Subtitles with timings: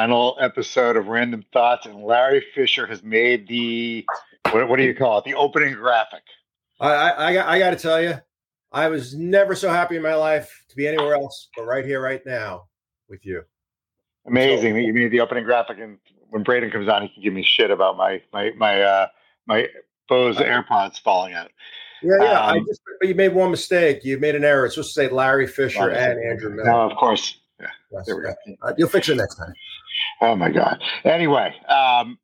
[0.00, 4.06] final episode of Random Thoughts, and Larry Fisher has made the
[4.50, 5.24] what, what do you call it?
[5.24, 6.22] The opening graphic.
[6.80, 8.14] I I, I got, to tell you,
[8.72, 12.00] I was never so happy in my life to be anywhere else but right here,
[12.00, 12.64] right now,
[13.10, 13.42] with you.
[14.26, 15.98] Amazing that you made the opening graphic, and
[16.30, 19.06] when Braden comes on, he can give me shit about my my my uh
[19.46, 19.68] my
[20.08, 21.50] Bose AirPods falling out.
[22.02, 22.40] Yeah, yeah.
[22.40, 24.02] Um, I just you made one mistake.
[24.02, 24.64] You made an error.
[24.64, 26.70] It's supposed to say Larry Fisher and Andrew Miller.
[26.70, 27.36] No, of course.
[27.60, 28.34] Yeah, yes, there we go.
[28.62, 29.52] Uh, you'll fix it next time.
[30.22, 30.82] Oh my god.
[31.02, 32.18] Anyway, um,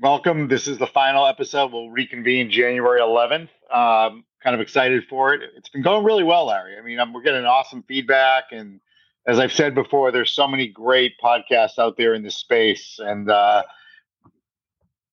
[0.00, 0.48] welcome.
[0.48, 1.72] This is the final episode.
[1.72, 3.50] We'll reconvene January 11th.
[3.72, 5.42] Um, kind of excited for it.
[5.56, 6.76] It's been going really well, Larry.
[6.76, 8.80] I mean, I'm, we're getting awesome feedback, and
[9.28, 13.30] as I've said before, there's so many great podcasts out there in this space, and
[13.30, 13.62] uh,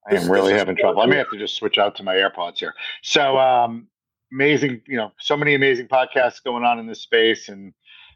[0.09, 1.01] I am really having trouble.
[1.01, 2.73] I may have to just switch out to my AirPods here.
[3.03, 3.89] So um,
[4.33, 7.75] amazing, you know, so many amazing podcasts going on in this space, and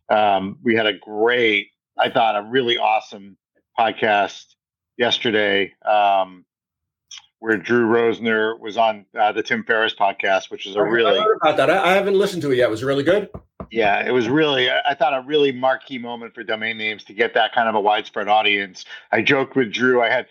[0.09, 1.67] um, we had a great,
[1.99, 3.37] I thought, a really awesome
[3.81, 4.45] podcast
[4.97, 6.45] yesterday um,
[7.39, 11.25] where Drew Rosner was on uh, the Tim Ferriss podcast, which is a really I
[11.41, 11.69] about that.
[11.71, 12.69] I, I haven't listened to it yet.
[12.69, 13.29] Was it really good?
[13.71, 17.33] Yeah, it was really, I thought, a really marquee moment for domain names to get
[17.33, 18.85] that kind of a widespread audience.
[19.11, 20.01] I joked with Drew.
[20.01, 20.27] I had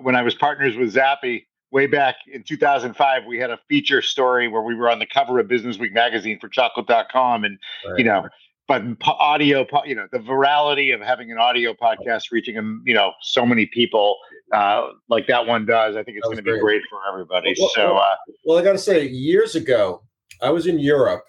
[0.00, 4.48] when I was partners with Zappy way back in 2005, we had a feature story
[4.48, 7.44] where we were on the cover of Business Week magazine for chocolate.com.
[7.44, 7.98] And, right.
[7.98, 8.28] you know,
[8.66, 13.12] but audio, you know, the virality of having an audio podcast reaching, um, you know,
[13.20, 14.16] so many people
[14.52, 17.54] uh, like that one does, I think it's going to be great for everybody.
[17.58, 20.02] Well, so, uh, well, I got to say, years ago,
[20.42, 21.24] I was in Europe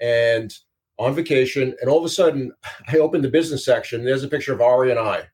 [0.00, 0.52] and
[0.98, 2.52] on vacation, and all of a sudden,
[2.88, 4.04] I opened the business section.
[4.04, 5.24] There's a picture of Ari and I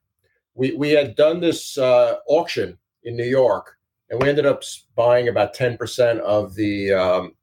[0.55, 3.77] we we had done this uh, auction in New York,
[4.09, 4.63] and we ended up
[4.95, 6.93] buying about ten percent of the.
[6.93, 7.33] Um,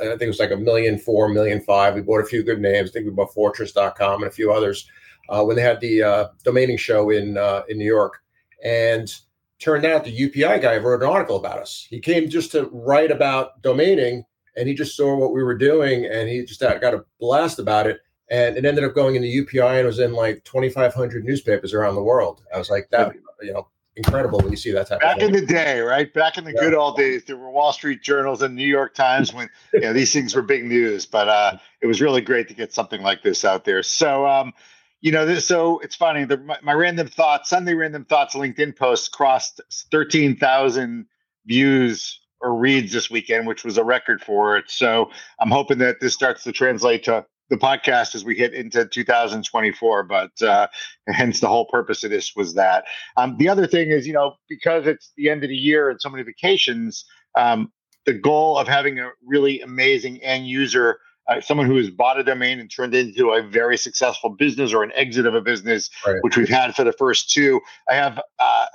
[0.00, 1.94] I think it was like a million four, million five.
[1.94, 2.90] We bought a few good names.
[2.90, 4.88] I think we bought Fortress.com and a few others
[5.28, 8.22] uh, when they had the uh, domaining show in uh, in New York,
[8.64, 9.12] and
[9.58, 11.86] turned out the UPI guy wrote an article about us.
[11.88, 14.24] He came just to write about domaining,
[14.56, 17.86] and he just saw what we were doing, and he just got a blast about
[17.86, 18.00] it
[18.30, 21.94] and it ended up going in the UPI and was in like 2,500 newspapers around
[21.94, 22.42] the world.
[22.54, 25.44] I was like, that, you know, incredible when you see that type Back in the
[25.44, 26.12] day, right?
[26.12, 26.60] Back in the yeah.
[26.60, 29.92] good old days, there were Wall Street journals and New York Times when you know
[29.92, 31.04] these things were big news.
[31.04, 33.82] But uh, it was really great to get something like this out there.
[33.82, 34.54] So, um,
[35.00, 36.24] you know, this, so it's funny.
[36.24, 39.60] The, my, my, random thoughts, Sunday random thoughts LinkedIn post crossed
[39.92, 41.06] 13,000
[41.46, 44.70] views or reads this weekend, which was a record for it.
[44.70, 45.10] So
[45.40, 50.02] I'm hoping that this starts to translate to the podcast as we hit into 2024
[50.04, 50.66] but uh,
[51.08, 52.84] hence the whole purpose of this was that
[53.16, 56.00] um, the other thing is you know because it's the end of the year and
[56.00, 57.04] so many vacations
[57.36, 57.72] um,
[58.06, 60.98] the goal of having a really amazing end user
[61.28, 64.72] uh, someone who has bought a domain and turned it into a very successful business
[64.72, 66.16] or an exit of a business, right.
[66.22, 67.60] which we've had for the first two.
[67.88, 68.22] I have uh,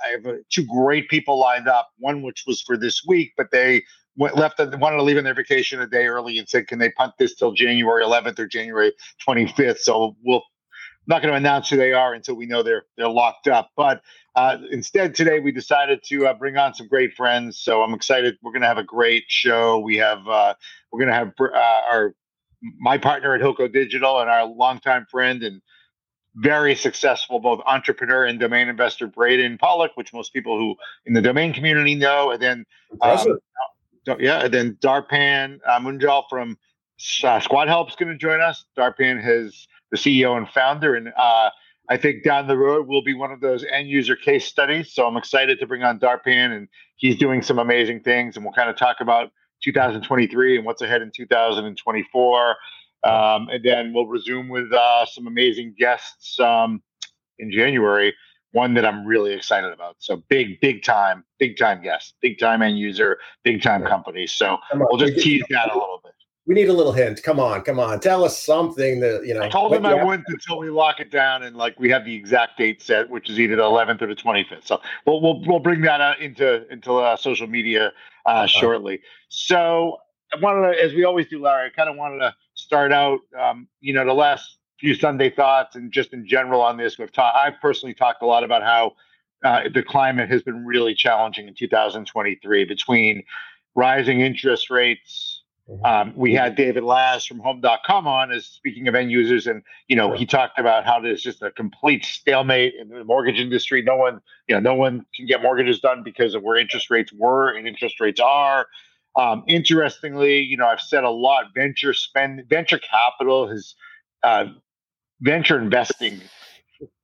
[0.04, 1.90] I have uh, two great people lined up.
[1.98, 3.82] One which was for this week, but they
[4.16, 6.90] went, left wanted to leave on their vacation a day early and said, "Can they
[6.90, 8.92] punt this till January 11th or January
[9.26, 10.42] 25th?" So we'll
[11.06, 13.70] not going to announce who they are until we know they're they're locked up.
[13.76, 14.02] But
[14.34, 17.58] uh, instead, today we decided to uh, bring on some great friends.
[17.58, 18.36] So I'm excited.
[18.42, 19.78] We're going to have a great show.
[19.78, 20.54] We have uh,
[20.90, 22.14] we're going to have uh, our
[22.78, 25.60] my partner at Hilco Digital and our longtime friend and
[26.36, 30.74] very successful both entrepreneur and domain investor Braden Pollock, which most people who
[31.06, 32.64] in the domain community know, and then
[33.00, 33.38] um,
[34.06, 36.58] yeah, and then Darpan uh, Munjal from
[37.22, 38.64] uh, Squadhelp is going to join us.
[38.76, 41.50] Darpan has the CEO and founder, and uh,
[41.88, 44.92] I think down the road will be one of those end user case studies.
[44.92, 48.54] So I'm excited to bring on Darpan, and he's doing some amazing things, and we'll
[48.54, 49.30] kind of talk about
[49.62, 52.56] 2023 and what's ahead in 2024.
[53.04, 56.82] Um, and then we'll resume with uh, some amazing guests um,
[57.38, 58.14] in January
[58.54, 59.96] one that I'm really excited about.
[59.98, 64.26] So big, big time, big time guest, big time end user, big time company.
[64.26, 66.12] So we'll just tease that a little bit.
[66.46, 67.22] We need a little hint.
[67.22, 68.00] Come on, come on.
[68.00, 69.42] Tell us something that you know.
[69.42, 72.14] I told him I wouldn't until we lock it down and like we have the
[72.14, 74.66] exact date set, which is either the 11th or the 25th.
[74.66, 77.92] So we'll we'll, we'll bring that uh, into into uh, social media
[78.26, 79.00] uh, shortly.
[79.28, 79.98] So
[80.32, 81.68] I wanted to, as we always do, Larry.
[81.68, 83.20] I kind of wanted to start out.
[83.38, 86.98] Um, you know, the last few Sunday thoughts and just in general on this.
[86.98, 87.38] We've talked.
[87.38, 88.92] I've personally talked a lot about how
[89.42, 93.22] uh, the climate has been really challenging in 2023 between
[93.74, 95.42] rising interest rates.
[95.70, 95.86] Mm-hmm.
[95.86, 99.96] Um, we had David Laz from Home.com on as speaking of end users, and you
[99.96, 103.80] know he talked about how there's just a complete stalemate in the mortgage industry.
[103.80, 107.10] No one, you know, no one can get mortgages done because of where interest rates
[107.10, 108.66] were and interest rates are.
[109.16, 111.46] Um, interestingly, you know, I've said a lot.
[111.54, 113.74] Venture spend, venture capital has
[114.24, 114.46] uh,
[115.24, 116.20] venture investing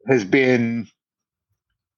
[0.08, 0.86] has been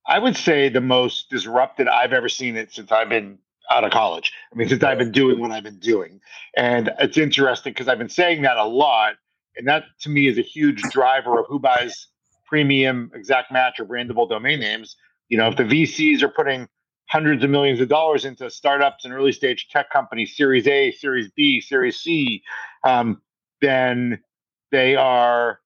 [0.07, 3.39] I would say the most disrupted I've ever seen it since I've been
[3.71, 4.33] out of college.
[4.53, 6.21] I mean, since I've been doing what I've been doing.
[6.57, 9.15] And it's interesting because I've been saying that a lot.
[9.57, 12.09] And that to me is a huge driver of who buys
[12.47, 14.97] premium exact match or brandable domain names.
[15.29, 16.69] You know, if the VCs are putting
[17.09, 21.31] hundreds of millions of dollars into startups and early stage tech companies, Series A, Series
[21.37, 22.43] B, Series C,
[22.85, 23.23] um,
[23.61, 24.21] then
[24.71, 25.61] they are,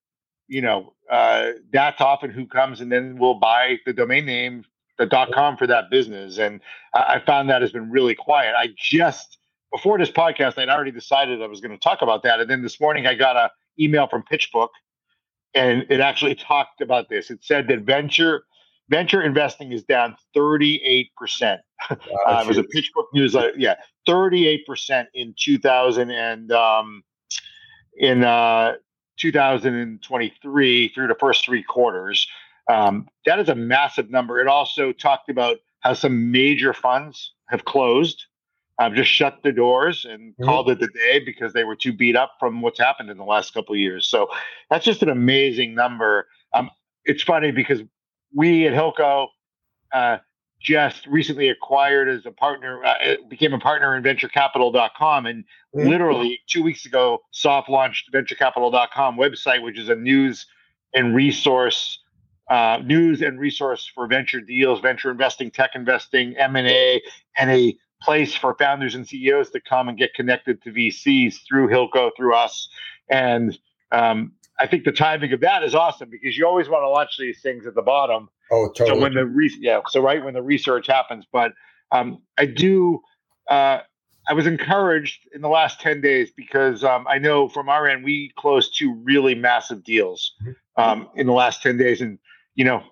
[0.47, 4.65] you know, uh, that's often who comes and then will buy the domain name,
[4.97, 6.37] the dot com for that business.
[6.37, 6.61] And
[6.93, 8.55] I, I found that has been really quiet.
[8.57, 9.37] I just
[9.71, 12.39] before this podcast, I'd already decided I was going to talk about that.
[12.39, 14.69] And then this morning I got a email from PitchBook
[15.53, 17.29] and it actually talked about this.
[17.29, 18.43] It said that venture
[18.89, 21.09] venture investing is down 38%.
[21.89, 23.51] Wow, uh, it was a PitchBook newsletter.
[23.57, 23.75] Yeah,
[24.07, 27.03] 38% in 2000 and um,
[27.97, 28.75] in uh,
[29.17, 32.27] 2023 through the first three quarters.
[32.69, 34.39] Um, that is a massive number.
[34.39, 38.25] It also talked about how some major funds have closed,
[38.79, 40.43] have just shut the doors and mm-hmm.
[40.43, 43.23] called it the day because they were too beat up from what's happened in the
[43.23, 44.07] last couple of years.
[44.07, 44.27] So
[44.69, 46.27] that's just an amazing number.
[46.53, 46.69] Um,
[47.05, 47.81] it's funny because
[48.33, 49.27] we at Hilco
[49.93, 50.17] uh,
[50.59, 55.25] just recently acquired as a partner, uh, became a partner in venturecapital.com.
[55.25, 55.43] And
[55.75, 55.87] mm-hmm.
[55.87, 60.45] literally two weeks ago, soft launched venturecapital.com website, which is a news
[60.93, 61.99] and resource.
[62.49, 67.01] Uh, news and resource for venture deals, venture investing, tech investing, M and A,
[67.37, 71.67] and a place for founders and CEOs to come and get connected to VCs through
[71.67, 72.69] Hilco, through us,
[73.09, 73.57] and
[73.91, 77.17] um, I think the timing of that is awesome because you always want to launch
[77.17, 78.29] these things at the bottom.
[78.51, 78.97] Oh, totally.
[78.97, 81.53] So when the re- yeah, so right when the research happens, but
[81.91, 83.01] um, I do.
[83.49, 83.79] Uh,
[84.29, 88.03] I was encouraged in the last ten days because um, I know from our end
[88.03, 90.81] we closed two really massive deals mm-hmm.
[90.81, 92.19] um, in the last ten days, and
[92.55, 92.83] you know,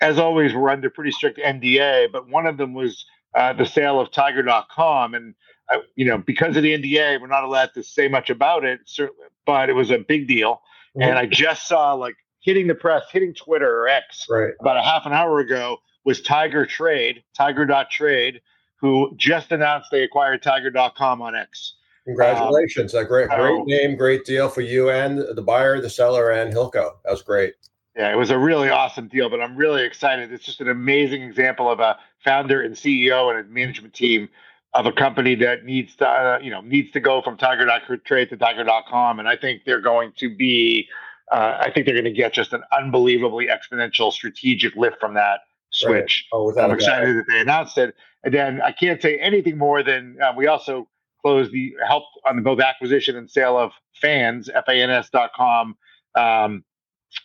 [0.00, 3.04] as always, we're under pretty strict NDA, but one of them was
[3.34, 5.34] uh, the sale of Tiger.com, and
[5.72, 8.80] uh, you know, because of the NDA, we're not allowed to say much about it.
[8.84, 10.60] Certainly, but it was a big deal.
[10.94, 14.52] And I just saw like hitting the press, hitting Twitter or X right.
[14.60, 18.40] about a half an hour ago was Tiger Trade, Tiger.trade,
[18.76, 21.76] who just announced they acquired Tiger.com on X.
[22.04, 22.94] Congratulations.
[22.94, 26.52] Um, a great, great name, great deal for you and the buyer, the seller, and
[26.52, 26.94] Hilco.
[27.04, 27.54] That was great.
[27.96, 30.32] Yeah, it was a really awesome deal, but I'm really excited.
[30.32, 34.28] It's just an amazing example of a founder and CEO and a management team
[34.74, 38.36] of a company that needs to, uh, you know, needs to go from Tiger.trade to
[38.36, 40.88] Tiger.com, and I think they're going to be,
[41.30, 45.40] uh, I think they're going to get just an unbelievably exponential strategic lift from that
[45.70, 46.26] switch.
[46.32, 46.38] Right.
[46.38, 50.16] Oh, I'm excited that they announced it, and then I can't say anything more than
[50.22, 50.88] uh, we also
[51.20, 55.76] closed the help on the both acquisition and sale of fans fans.com
[56.16, 56.64] um,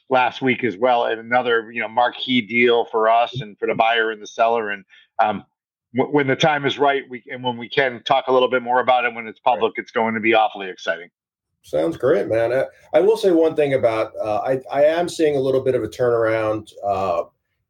[0.09, 3.75] last week as well, and another you know marquee deal for us and for the
[3.75, 4.83] buyer and the seller, and
[5.19, 5.45] um,
[5.97, 8.79] when the time is right, we and when we can talk a little bit more
[8.79, 11.09] about it when it's public, it's going to be awfully exciting.
[11.63, 12.53] Sounds great, man.
[12.53, 15.75] I, I will say one thing about uh, I I am seeing a little bit
[15.75, 17.23] of a turnaround uh,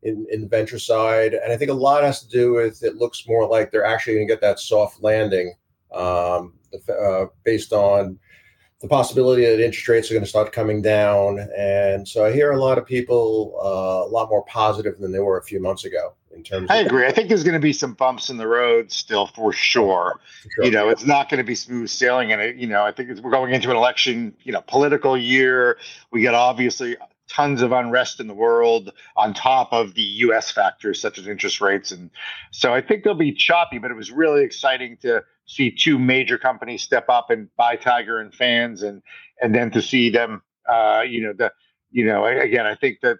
[0.04, 2.96] in in the venture side, and I think a lot has to do with it
[2.96, 5.54] looks more like they're actually going to get that soft landing
[5.94, 6.54] um,
[6.90, 8.20] uh, based on
[8.82, 11.40] the possibility that interest rates are going to start coming down.
[11.58, 15.20] And so I hear a lot of people uh, a lot more positive than they
[15.20, 16.70] were a few months ago in terms.
[16.70, 17.06] I agree.
[17.06, 20.20] I think there's going to be some bumps in the road still for sure.
[20.44, 20.66] For sure.
[20.66, 23.10] You know, it's not going to be smooth sailing, and it, you know, I think
[23.20, 25.78] we're going into an election, you know, political year.
[26.12, 26.96] We got obviously
[27.28, 30.50] tons of unrest in the world on top of the U.S.
[30.50, 32.10] factors such as interest rates, and
[32.52, 33.80] so I think they'll be choppy.
[33.80, 38.20] But it was really exciting to see two major companies step up and buy Tiger
[38.20, 39.02] and fans, and
[39.42, 41.52] and then to see them, uh, you know, the
[41.92, 43.18] you know, again, I think that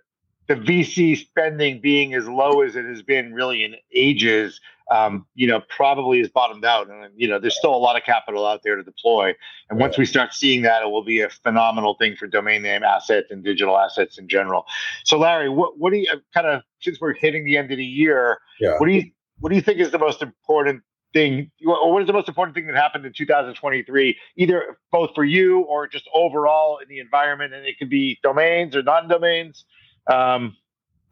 [0.48, 5.46] the VC spending being as low as it has been really in ages, um, you
[5.46, 6.90] know, probably is bottomed out.
[6.90, 9.34] And, you know, there's still a lot of capital out there to deploy.
[9.70, 12.84] And once we start seeing that, it will be a phenomenal thing for domain name
[12.84, 14.66] assets and digital assets in general.
[15.04, 17.86] So, Larry, what, what do you kind of, since we're hitting the end of the
[17.86, 18.78] year, yeah.
[18.78, 22.08] what do you, what do you think is the most important thing or what is
[22.08, 26.80] the most important thing that happened in 2023 either both for you or just overall
[26.80, 29.64] in the environment and it could be domains or non-domains
[30.12, 30.56] um,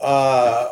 [0.01, 0.69] uh,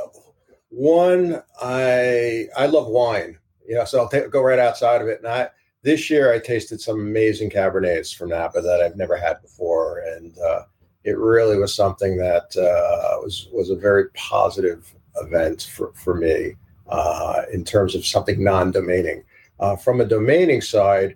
[0.69, 3.37] one, I I love wine.
[3.67, 5.19] You know, so I'll take, go right outside of it.
[5.19, 5.49] And I
[5.83, 10.37] this year I tasted some amazing Cabernets from Napa that I've never had before, and
[10.39, 10.63] uh,
[11.03, 16.55] it really was something that uh, was was a very positive event for for me
[16.87, 19.23] uh, in terms of something non-domaining.
[19.59, 21.15] Uh, from a domaining side,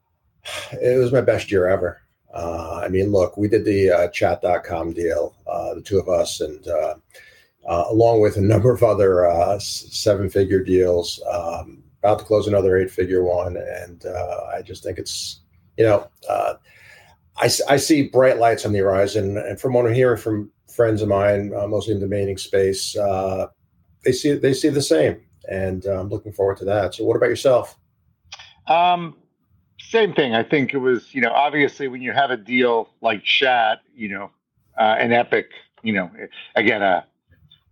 [0.72, 2.00] it was my best year ever.
[2.36, 6.42] Uh, I mean, look, we did the uh, chat.com deal, uh, the two of us,
[6.42, 6.94] and uh,
[7.66, 11.22] uh, along with a number of other uh, seven figure deals.
[11.30, 13.56] Um, about to close another eight figure one.
[13.56, 14.04] And
[14.54, 15.40] I just think it's,
[15.76, 19.38] you know, I, I see bright lights on the horizon.
[19.38, 22.92] And from what I'm hearing from friends of mine, mostly in the maining space,
[24.04, 25.20] they see they see the same.
[25.50, 26.94] And I'm looking forward to that.
[26.94, 27.76] So, what about yourself?
[28.68, 29.16] Um,
[29.90, 30.34] same thing.
[30.34, 34.08] I think it was, you know, obviously when you have a deal like Chat, you
[34.08, 34.30] know,
[34.78, 35.50] uh, an epic,
[35.82, 36.10] you know,
[36.54, 37.02] again, uh,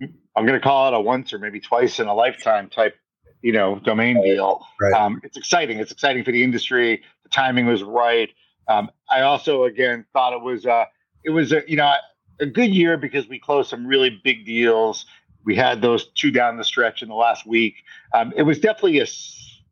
[0.01, 2.97] I'm going to call it a once or maybe twice in a lifetime type,
[3.43, 4.67] you know, domain deal.
[4.81, 4.93] Right.
[4.93, 5.79] Um, it's exciting.
[5.79, 7.03] It's exciting for the industry.
[7.25, 8.31] The timing was right.
[8.69, 10.87] Um, I also, again, thought it was, uh,
[11.25, 11.93] it was, a, you know,
[12.41, 15.07] a good year because we closed some really big deals.
[15.45, 17.75] We had those two down the stretch in the last week.
[18.15, 19.07] Um, it was definitely a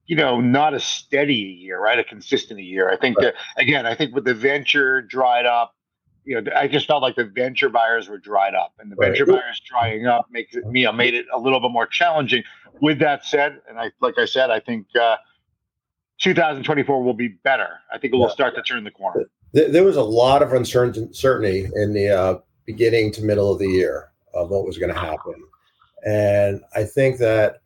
[0.07, 1.99] you know, not a steady year, right?
[1.99, 2.91] A consistent year.
[2.91, 3.35] I think right.
[3.57, 5.75] that again, I think with the venture dried up,
[6.25, 9.09] you know, I just felt like the venture buyers were dried up, and the right.
[9.09, 12.43] venture buyers drying up makes it me made it a little bit more challenging.
[12.81, 15.17] With that said, and I like I said, I think uh,
[16.21, 17.69] 2024 will be better.
[17.93, 19.25] I think it will start to turn the corner.
[19.53, 24.11] There was a lot of uncertainty in the uh, beginning to middle of the year
[24.35, 25.35] of what was going to happen,
[26.05, 27.63] and I think that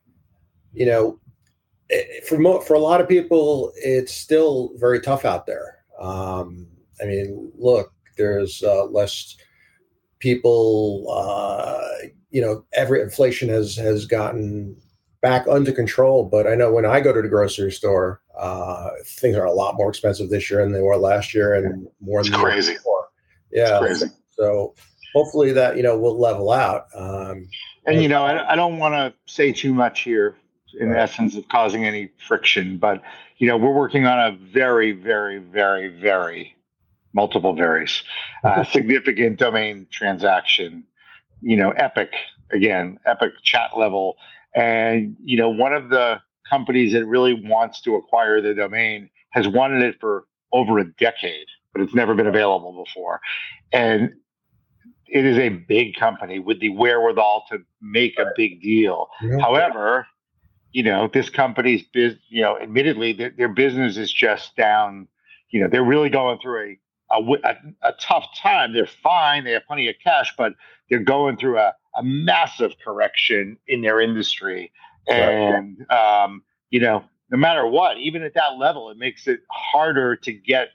[0.73, 1.19] you know
[2.27, 5.79] for mo- for a lot of people, it's still very tough out there.
[5.99, 6.67] Um,
[7.01, 9.37] I mean, look, there's uh, less
[10.19, 11.07] people.
[11.11, 14.77] Uh, you know, every inflation has has gotten
[15.21, 16.25] back under control.
[16.25, 19.77] But I know when I go to the grocery store, uh, things are a lot
[19.77, 22.75] more expensive this year than they were last year, and more it's than crazy.
[22.75, 23.09] Before.
[23.53, 24.07] Yeah, crazy.
[24.31, 24.75] so
[25.15, 26.87] hopefully that you know will level out.
[26.95, 27.49] Um,
[27.87, 30.37] and you know, I, I don't want to say too much here
[30.79, 31.01] in right.
[31.01, 32.79] essence of causing any friction.
[32.79, 33.03] But
[33.39, 36.55] you know, we're working on a very, very, very, very
[37.13, 38.03] multiple varies
[38.45, 40.85] uh, significant domain transaction.
[41.43, 42.13] You know, Epic
[42.53, 44.17] again, Epic chat level,
[44.55, 49.49] and you know, one of the companies that really wants to acquire the domain has
[49.49, 53.21] wanted it for over a decade, but it's never been available before,
[53.73, 54.13] and
[55.09, 59.09] it is a big company with the wherewithal to make a big deal.
[59.23, 59.39] Yeah.
[59.39, 60.07] However,
[60.77, 65.09] you know, this company's biz, you know, admittedly, their, their business is just down.
[65.49, 66.77] You know, they're really going through
[67.11, 68.75] a, a, a tough time.
[68.75, 69.45] They're fine.
[69.45, 70.53] They have plenty of cash, but
[70.91, 74.71] they're going through a, a massive correction in their industry.
[75.09, 76.25] And, right.
[76.25, 80.33] um, you know, no matter what, even at that level, it makes it harder to
[80.35, 80.73] get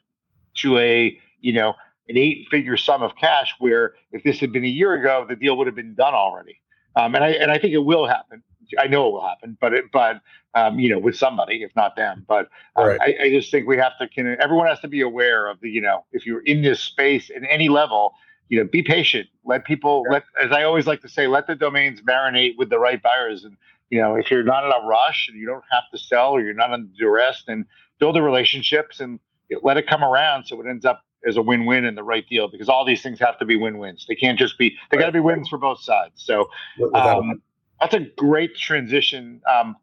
[0.61, 1.75] to a, you know,
[2.09, 5.35] an eight figure sum of cash where if this had been a year ago, the
[5.35, 6.59] deal would have been done already.
[6.95, 8.41] Um, and I and I think it will happen.
[8.79, 10.21] I know it will happen, but it, but
[10.53, 12.25] um, you know, with somebody, if not them.
[12.27, 12.99] But um, right.
[13.01, 14.07] I, I, just think we have to.
[14.07, 15.69] Can, everyone has to be aware of the.
[15.69, 18.13] You know, if you're in this space in any level,
[18.49, 19.29] you know, be patient.
[19.45, 22.79] Let people let, as I always like to say, let the domains marinate with the
[22.79, 23.43] right buyers.
[23.43, 23.55] And
[23.89, 26.41] you know, if you're not in a rush and you don't have to sell or
[26.41, 27.65] you're not under duress, then
[27.99, 29.19] build the relationships and
[29.63, 32.47] let it come around so it ends up as a win-win in the right deal
[32.47, 34.05] because all these things have to be win-wins.
[34.07, 34.75] They can't just be.
[34.89, 36.13] They got to be wins for both sides.
[36.15, 36.49] So.
[36.93, 37.41] Um,
[37.81, 39.75] that's a great transition um,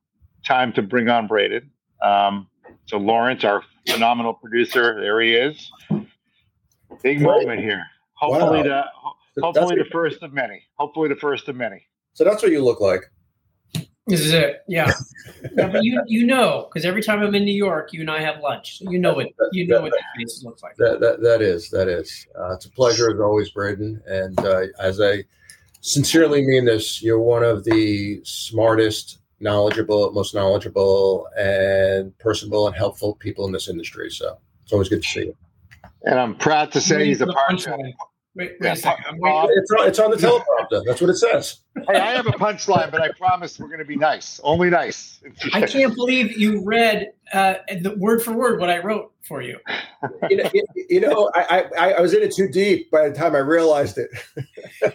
[0.46, 1.70] time to bring on Braden.
[2.02, 2.48] Um,
[2.86, 5.70] so Lawrence, our phenomenal producer, there he is.
[7.02, 7.84] Big moment here.
[8.14, 8.84] Hopefully wow.
[9.34, 10.62] the hopefully the first of many.
[10.76, 11.86] Hopefully the first of many.
[12.14, 13.02] So that's what you look like.
[14.06, 14.62] This is it.
[14.66, 14.90] Yeah.
[15.56, 18.20] yeah but you you know because every time I'm in New York, you and I
[18.20, 18.78] have lunch.
[18.78, 20.76] So you know what you know what that face looks like.
[20.76, 22.26] That, that, that is that is.
[22.38, 24.02] Uh, it's a pleasure as always, Braden.
[24.06, 25.24] And uh, as I
[25.80, 27.02] sincerely mean this.
[27.02, 33.68] You're one of the smartest, knowledgeable, most knowledgeable, and personable and helpful people in this
[33.68, 34.10] industry.
[34.10, 35.36] So it's always good to see you.
[36.04, 37.66] And I'm proud to say he's a part.
[38.34, 39.18] Wait, wait a second.
[39.20, 40.84] it's, on, it's on the teleprompter.
[40.86, 41.60] That's what it says.
[41.88, 44.40] hey, I have a punchline, but I promise we're going to be nice.
[44.44, 45.20] Only nice.
[45.52, 49.58] I can't believe you read uh, the word for word what I wrote for you.
[50.30, 50.50] you know,
[50.88, 53.98] you know I, I, I was in it too deep by the time I realized
[53.98, 54.10] it.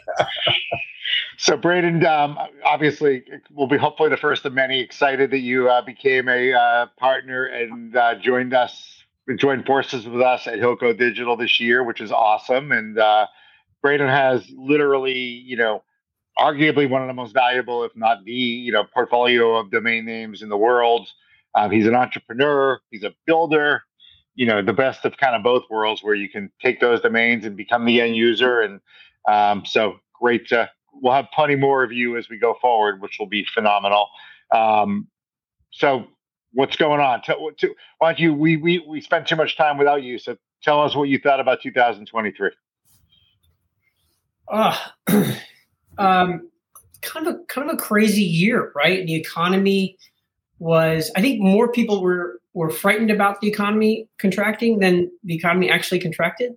[1.37, 4.79] so, Braden, um, obviously, will be hopefully the first of many.
[4.79, 9.03] Excited that you uh, became a uh, partner and uh, joined us
[9.37, 12.71] joined forces with us at Hilco Digital this year, which is awesome.
[12.71, 13.27] And uh,
[13.81, 15.83] Braden has literally, you know,
[16.37, 20.41] arguably one of the most valuable, if not the, you know, portfolio of domain names
[20.41, 21.07] in the world.
[21.55, 22.79] Um, he's an entrepreneur.
[22.91, 23.83] He's a builder.
[24.35, 27.45] You know, the best of kind of both worlds, where you can take those domains
[27.45, 28.61] and become the end user.
[28.61, 28.79] And
[29.27, 30.47] um, so great.
[30.47, 34.07] To, we'll have plenty more of you as we go forward, which will be phenomenal.
[34.51, 35.07] Um,
[35.71, 36.07] so
[36.53, 37.21] what's going on?
[37.21, 38.33] Tell, to, why don't you?
[38.33, 41.39] We we we spent too much time without you, so tell us what you thought
[41.39, 42.49] about 2023.
[44.47, 44.77] Uh,
[45.97, 46.49] um,
[47.01, 49.05] kind of a kind of a crazy year, right?
[49.05, 49.97] The economy
[50.59, 55.69] was I think more people were were frightened about the economy contracting than the economy
[55.69, 56.53] actually contracted,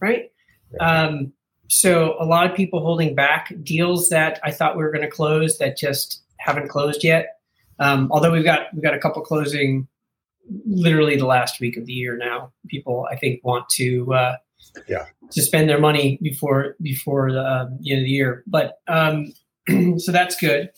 [0.00, 0.30] right?
[0.78, 1.32] Um,
[1.68, 5.10] so a lot of people holding back deals that I thought we were going to
[5.10, 7.38] close that just haven't closed yet.
[7.78, 9.88] Um, although we've got we've got a couple closing
[10.66, 12.52] literally the last week of the year now.
[12.68, 14.36] People I think want to uh,
[14.88, 18.42] yeah to spend their money before before the, uh, the end of the year.
[18.46, 19.32] But um,
[19.98, 20.70] so that's good.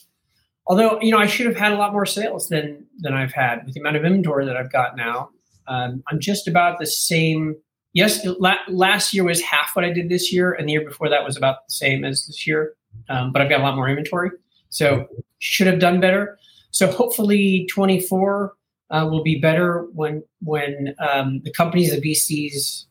[0.66, 3.64] Although you know I should have had a lot more sales than than I've had
[3.64, 5.30] with the amount of inventory that I've got now.
[5.68, 7.56] Um, I'm just about the same
[7.92, 11.08] yes, la- last year was half what I did this year, and the year before
[11.08, 12.74] that was about the same as this year.
[13.08, 14.30] Um, but I've got a lot more inventory,
[14.68, 15.06] so
[15.38, 16.38] should have done better.
[16.70, 18.54] So hopefully, 24
[18.90, 22.84] uh, will be better when when um, the companies, the VCs,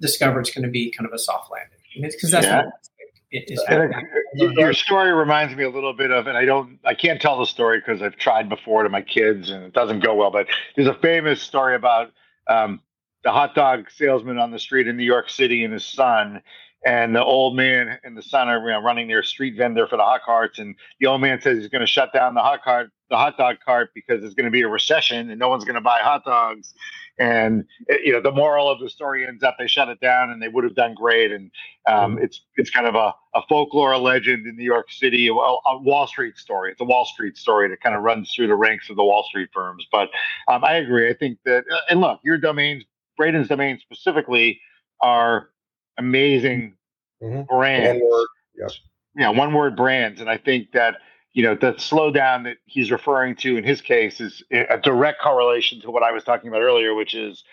[0.00, 2.64] discover it's going to be kind of a soft landing, because that's yeah.
[2.64, 2.87] what
[3.30, 4.54] it.
[4.56, 7.46] Your story reminds me a little bit of, and I don't, I can't tell the
[7.46, 10.30] story because I've tried before to my kids and it doesn't go well.
[10.30, 12.12] But there's a famous story about
[12.48, 12.80] um,
[13.24, 16.42] the hot dog salesman on the street in New York City and his son.
[16.86, 19.96] And the old man and the son are you know, running their street vendor for
[19.96, 20.58] the hot carts.
[20.58, 23.36] And the old man says he's going to shut down the hot cart, the hot
[23.36, 25.98] dog cart, because there's going to be a recession and no one's going to buy
[26.02, 26.74] hot dogs.
[27.18, 30.40] And you know, the moral of the story ends up they shut it down, and
[30.40, 31.32] they would have done great.
[31.32, 31.50] And
[31.88, 32.24] um, mm-hmm.
[32.24, 36.06] it's it's kind of a, a folklore legend in New York City, a, a, Wall
[36.06, 36.70] Street story.
[36.70, 39.24] It's a Wall Street story that kind of runs through the ranks of the Wall
[39.24, 39.86] Street firms.
[39.90, 40.10] But
[40.46, 41.10] um, I agree.
[41.10, 42.84] I think that, uh, and look, your domains
[43.18, 44.60] Braden's domain specifically
[45.02, 45.50] are
[45.98, 46.74] amazing
[47.22, 47.42] mm-hmm.
[47.42, 48.00] brands.
[48.00, 48.78] One word, yes.
[49.16, 50.20] Yeah, one word brands.
[50.20, 50.96] And I think that,
[51.38, 55.80] you know, the slowdown that he's referring to in his case is a direct correlation
[55.82, 57.44] to what I was talking about earlier, which is,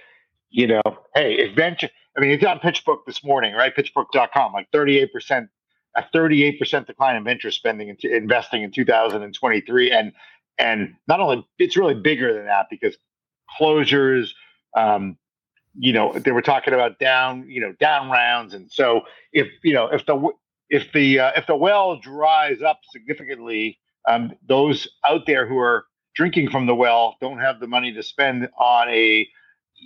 [0.50, 0.82] you know,
[1.14, 3.72] hey, if venture, I mean, it's on PitchBook this morning, right?
[3.76, 5.50] PitchBook.com, like 38%,
[5.96, 9.92] a 38% decline in venture spending and investing in 2023.
[9.92, 10.14] And,
[10.58, 12.98] and not only, it's really bigger than that because
[13.62, 14.30] closures,
[14.76, 15.16] um,
[15.78, 19.02] you know they were talking about down you know down rounds and so
[19.34, 20.32] if you know if the
[20.70, 25.86] if the uh, if the well dries up significantly um, those out there who are
[26.16, 29.28] drinking from the well don't have the money to spend on a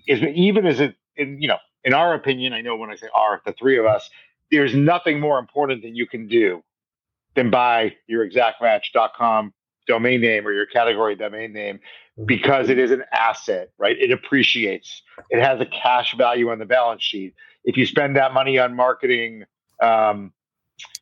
[0.08, 3.08] is even as it in you know in our opinion i know when i say
[3.16, 4.10] our the three of us
[4.52, 6.64] there's nothing more important than you can do
[7.36, 9.54] than buy your exactmatch.com
[9.88, 12.26] domain name or your category domain name mm-hmm.
[12.26, 13.98] because it is an asset, right?
[14.00, 15.02] It appreciates.
[15.30, 17.34] It has a cash value on the balance sheet.
[17.66, 19.46] If you spend that money on marketing,
[19.82, 20.32] um,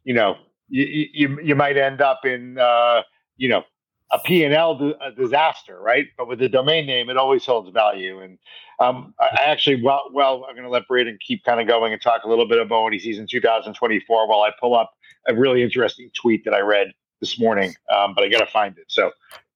[0.04, 0.36] you know,
[0.70, 3.02] you, you, you might end up in, uh,
[3.38, 3.64] you know,
[4.12, 6.08] a P&L disaster, right?
[6.18, 8.22] But with the domain name, it always holds value.
[8.22, 8.38] And
[8.80, 12.02] um, I actually, well, well, I'm going to let Braden keep kind of going and
[12.02, 14.92] talk a little bit about what he sees in 2024 while I pull up
[15.28, 18.78] a really interesting tweet that I read this morning, um, but I got to find
[18.78, 18.86] it.
[18.88, 19.12] So,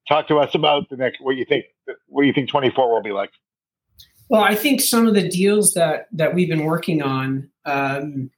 [0.07, 1.21] talk to us about the next.
[1.21, 1.65] What you think?
[2.07, 3.31] What do you think 24 will be like?
[4.29, 8.31] Well, I think some of the deals that that we've been working on, um,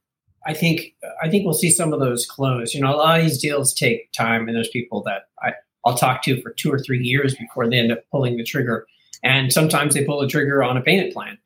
[0.45, 2.73] I think I think we'll see some of those close.
[2.73, 5.53] You know, a lot of these deals take time, and there's people that I,
[5.85, 8.85] I'll talk to for two or three years before they end up pulling the trigger.
[9.23, 11.37] And sometimes they pull the trigger on a payment plan,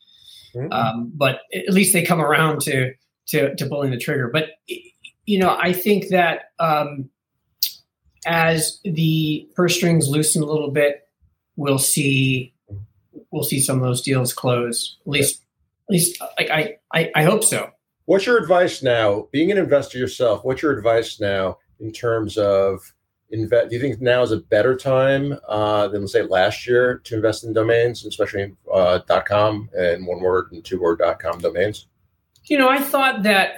[0.56, 0.72] mm-hmm.
[0.72, 2.94] um, but at least they come around to
[3.28, 4.30] to to pulling the trigger.
[4.34, 4.50] But
[5.26, 7.10] you know, I think that um,
[8.26, 11.08] as the purse strings loosen a little bit,
[11.56, 12.54] we'll see
[13.32, 14.98] we'll see some of those deals close.
[15.02, 15.42] At least,
[15.90, 17.72] at least, like I, I, I hope so.
[18.08, 19.28] What's your advice now?
[19.34, 22.80] Being an investor yourself, what's your advice now in terms of
[23.32, 23.70] invest?
[23.70, 27.43] Do you think now is a better time uh, than say last year to invest
[27.43, 31.88] in domains, especially uh, .com and one word and two word .com domains?
[32.46, 33.58] You know, I thought that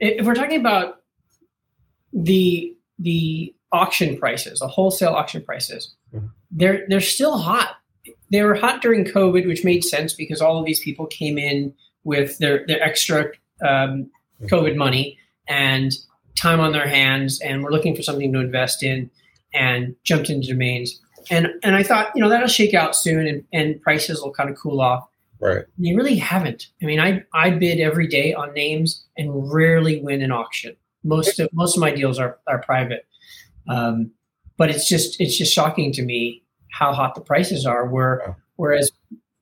[0.00, 1.02] if we're talking about
[2.12, 6.26] the the auction prices, the wholesale auction prices, mm-hmm.
[6.50, 7.76] they're they're still hot.
[8.32, 11.72] They were hot during COVID, which made sense because all of these people came in
[12.02, 13.30] with their their extra
[13.62, 14.46] um, mm-hmm.
[14.46, 15.92] COVID money and
[16.36, 19.10] time on their hands, and were looking for something to invest in,
[19.54, 21.00] and jumped into domains.
[21.30, 24.50] And and I thought, you know, that'll shake out soon, and, and prices will kind
[24.50, 25.08] of cool off.
[25.40, 25.64] Right.
[25.78, 26.68] They really haven't.
[26.82, 30.76] I mean, I I bid every day on names and rarely win an auction.
[31.04, 33.06] Most of most of my deals are are private.
[33.68, 34.12] Um,
[34.56, 36.42] but it's just it's just shocking to me
[36.72, 37.86] how hot the prices are.
[37.86, 38.90] Where whereas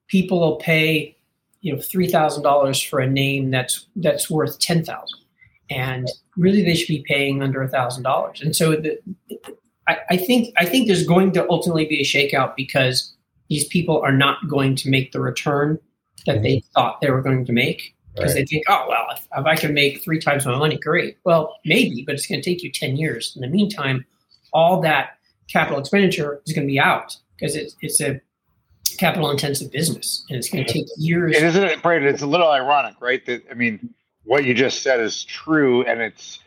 [0.08, 1.13] people will pay
[1.64, 5.18] you know three thousand dollars for a name that's that's worth ten thousand,
[5.70, 8.42] and really they should be paying under a thousand dollars.
[8.42, 8.98] And so the,
[9.88, 13.14] I, I think I think there's going to ultimately be a shakeout because
[13.48, 15.78] these people are not going to make the return
[16.26, 16.72] that they mm-hmm.
[16.74, 18.40] thought they were going to make because right.
[18.40, 21.16] they think, oh well, if, if I can make three times my money, great.
[21.24, 23.32] Well, maybe, but it's going to take you ten years.
[23.34, 24.04] In the meantime,
[24.52, 25.18] all that
[25.50, 28.20] capital expenditure is going to be out because it's it's a
[28.94, 31.36] capital intensive business and it's going to take years.
[31.36, 32.08] And isn't it, Braden?
[32.08, 33.24] It's a little ironic, right?
[33.26, 36.38] That I mean, what you just said is true, and it's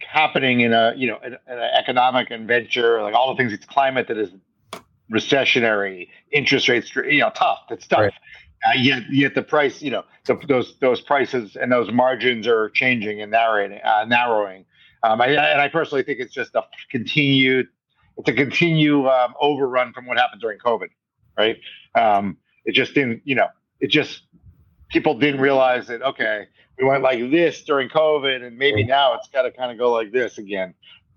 [0.00, 3.52] happening in a you know an, an economic adventure, like all the things.
[3.52, 4.30] It's climate that is
[5.12, 7.60] recessionary, interest rates, you know, tough.
[7.70, 8.00] It's tough.
[8.00, 8.12] Right.
[8.66, 12.70] Uh, yet, yet the price, you know, the, those those prices and those margins are
[12.70, 13.78] changing and narrowing.
[13.84, 14.64] Uh, narrowing.
[15.02, 17.68] Um, I, and I personally think it's just a continued,
[18.16, 20.88] it's a continue um, overrun from what happened during COVID,
[21.36, 21.58] right?
[21.94, 23.48] Um, it just didn't, you know,
[23.80, 24.22] it just
[24.90, 26.46] people didn't realize that okay,
[26.78, 29.92] we went like this during COVID, and maybe now it's got to kind of go
[29.92, 30.74] like this again,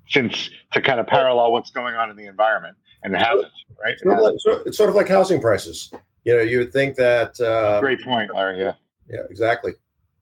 [0.07, 3.51] since to kind of parallel what's going on in the environment, and it hasn't,
[3.83, 3.93] right?
[3.93, 5.91] It's sort, of like, it's sort of like housing prices.
[6.25, 7.39] You know, you would think that.
[7.39, 8.59] Uh, Great point, Larry.
[8.59, 8.73] Yeah.
[9.09, 9.73] Yeah, exactly.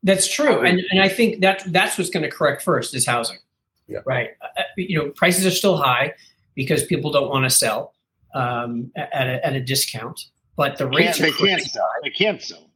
[0.04, 3.38] That's true, and and I think that that's what's going to correct first is housing.
[3.88, 4.00] Yeah.
[4.06, 4.30] Right.
[4.42, 6.14] Uh, you know, prices are still high
[6.56, 7.94] because people don't want to sell
[8.38, 10.19] um, at, a, at a discount,
[10.56, 11.88] but the rates they can't sell.
[12.04, 12.69] They can't sell.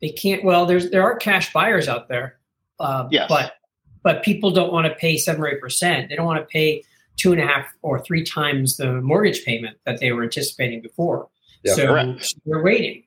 [0.00, 0.44] They can't.
[0.44, 2.38] Well, there's there are cash buyers out there.
[2.78, 3.26] Uh, yes.
[3.28, 3.54] But
[4.02, 6.08] but people don't want to pay seven or eight percent.
[6.08, 6.84] They don't want to pay
[7.16, 11.28] two and a half or three times the mortgage payment that they were anticipating before.
[11.64, 12.34] Yeah, so correct.
[12.44, 13.04] we're waiting.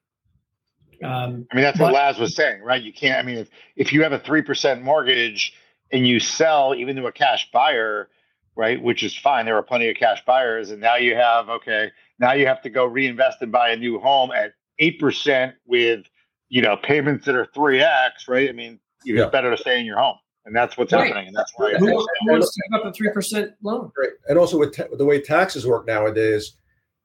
[1.04, 2.82] Um, I mean, that's but, what Laz was saying, right?
[2.82, 3.20] You can't.
[3.20, 5.54] I mean, if if you have a three percent mortgage
[5.92, 8.10] and you sell even to a cash buyer,
[8.56, 9.46] right, which is fine.
[9.46, 11.92] There are plenty of cash buyers, and now you have okay.
[12.20, 16.06] Now you have to go reinvest and buy a new home at eight percent with
[16.50, 18.50] you know payments that are three x, right?
[18.50, 19.28] I mean, it's yeah.
[19.28, 21.08] better to stay in your home, and that's what's right.
[21.08, 21.74] happening, and that's why.
[21.74, 23.92] Who, who wants to give up a three percent loan?
[23.98, 26.54] Right, and also with, ta- the way taxes work nowadays,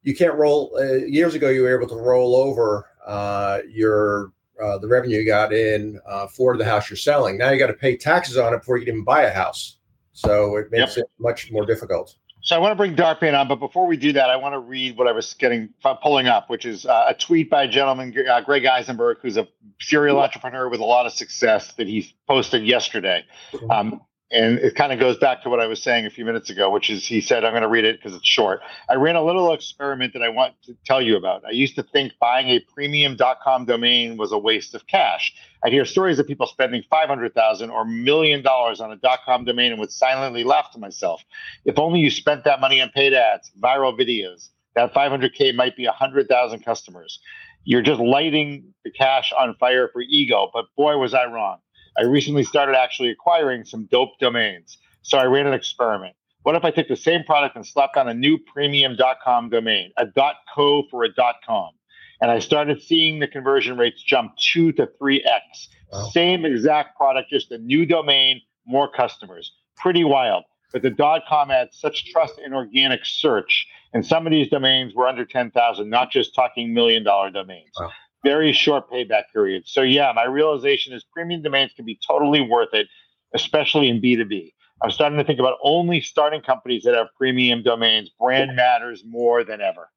[0.03, 0.71] you can't roll.
[0.77, 5.25] Uh, years ago, you were able to roll over uh, your uh, the revenue you
[5.25, 7.37] got in uh, for the house you're selling.
[7.37, 9.77] Now you got to pay taxes on it before you can even buy a house.
[10.13, 11.05] So it makes yep.
[11.05, 12.15] it much more difficult.
[12.43, 14.59] So I want to bring Darpan on, but before we do that, I want to
[14.59, 15.69] read what I was getting
[16.01, 19.47] pulling up, which is uh, a tweet by a gentleman, uh, Greg Isenberg, who's a
[19.79, 23.23] serial entrepreneur with a lot of success that he posted yesterday.
[23.69, 26.49] Um, and it kind of goes back to what I was saying a few minutes
[26.49, 28.61] ago, which is he said, I'm going to read it because it's short.
[28.89, 31.43] I ran a little experiment that I want to tell you about.
[31.45, 35.33] I used to think buying a premium.com domain was a waste of cash.
[35.63, 39.81] I'd hear stories of people spending 500,000 or million dollars on a .com domain and
[39.81, 41.21] would silently laugh to myself.
[41.65, 45.85] If only you spent that money on paid ads, viral videos, that 500K might be
[45.85, 47.19] 100,000 customers.
[47.63, 51.57] You're just lighting the cash on fire for ego, but boy, was I wrong.
[51.97, 54.77] I recently started actually acquiring some dope domains.
[55.01, 56.15] So I ran an experiment.
[56.43, 60.07] What if I took the same product and slapped on a new premium.com domain, a
[60.55, 61.09] .co for a
[61.45, 61.71] .com?
[62.19, 65.69] And I started seeing the conversion rates jump two to three X.
[65.91, 66.09] Wow.
[66.11, 69.51] Same exact product, just a new domain, more customers.
[69.75, 70.43] Pretty wild.
[70.71, 73.67] But the .com had such trust in organic search.
[73.93, 77.71] And some of these domains were under 10,000, not just talking million dollar domains.
[77.79, 77.91] Wow
[78.23, 79.63] very short payback period.
[79.65, 82.87] So yeah, my realization is premium domains can be totally worth it,
[83.33, 84.53] especially in B2B.
[84.83, 88.09] I'm starting to think about only starting companies that have premium domains.
[88.19, 89.89] Brand matters more than ever.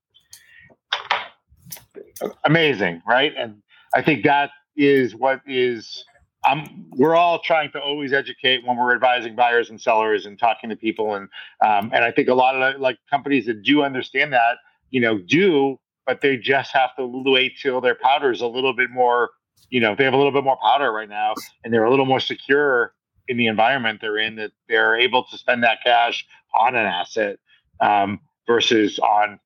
[2.44, 3.32] Amazing, right?
[3.36, 3.62] And
[3.94, 6.04] I think that is what is
[6.48, 10.68] um, we're all trying to always educate when we're advising buyers and sellers and talking
[10.70, 11.28] to people and
[11.64, 14.58] um, and I think a lot of like companies that do understand that
[14.90, 18.74] you know do but they just have to wait till their powder is a little
[18.74, 19.30] bit more,
[19.70, 22.06] you know, they have a little bit more powder right now and they're a little
[22.06, 22.94] more secure
[23.28, 26.26] in the environment they're in that they're able to spend that cash
[26.60, 27.38] on an asset
[27.80, 29.38] um, versus on,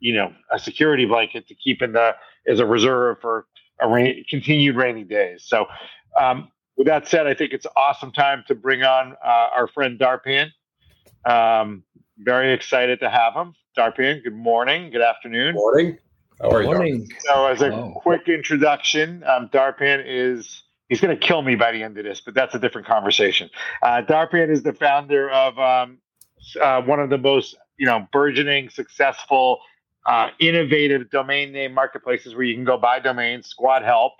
[0.00, 2.14] you know, a security blanket to keep in the
[2.46, 3.46] as a reserve for
[3.80, 5.44] a rain, continued rainy days.
[5.44, 5.66] So,
[6.18, 9.98] um, with that said, I think it's awesome time to bring on uh, our friend
[9.98, 10.50] Darpan.
[11.24, 11.84] Um,
[12.18, 13.54] very excited to have him.
[13.76, 15.54] Darpan, good morning, good afternoon.
[15.54, 15.98] Morning.
[16.40, 17.06] How are Morning.
[17.08, 17.16] you?
[17.20, 17.92] So, as a oh.
[17.96, 22.20] quick introduction, um, Darpan is he's going to kill me by the end of this,
[22.20, 23.48] but that's a different conversation.
[23.82, 25.98] Uh, Darpan is the founder of um,
[26.60, 29.60] uh, one of the most you know burgeoning, successful,
[30.06, 33.52] uh, innovative domain name marketplaces where you can go buy domains.
[33.58, 34.10] Squadhelp.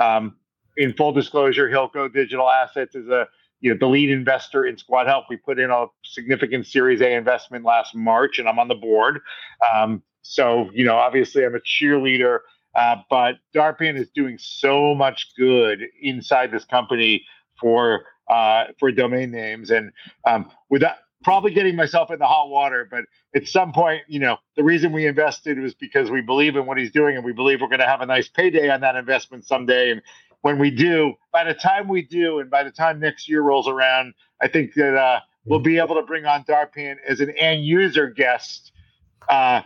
[0.00, 0.36] Um,
[0.76, 3.28] in full disclosure, Hilco Digital Assets is a
[3.60, 5.24] you know the lead investor in Squadhelp.
[5.28, 9.20] We put in a significant Series A investment last March, and I'm on the board.
[9.74, 12.40] Um, so, you know, obviously I'm a cheerleader,
[12.74, 17.24] uh, but Darpan is doing so much good inside this company
[17.58, 19.90] for uh, for domain names, and
[20.26, 22.86] um, without probably getting myself in the hot water.
[22.90, 26.66] But at some point, you know, the reason we invested was because we believe in
[26.66, 28.96] what he's doing, and we believe we're going to have a nice payday on that
[28.96, 29.90] investment someday.
[29.90, 30.02] And
[30.42, 33.66] when we do, by the time we do, and by the time next year rolls
[33.66, 34.12] around,
[34.42, 38.10] I think that uh, we'll be able to bring on Darpan as an end user
[38.10, 38.72] guest
[39.28, 39.62] uh,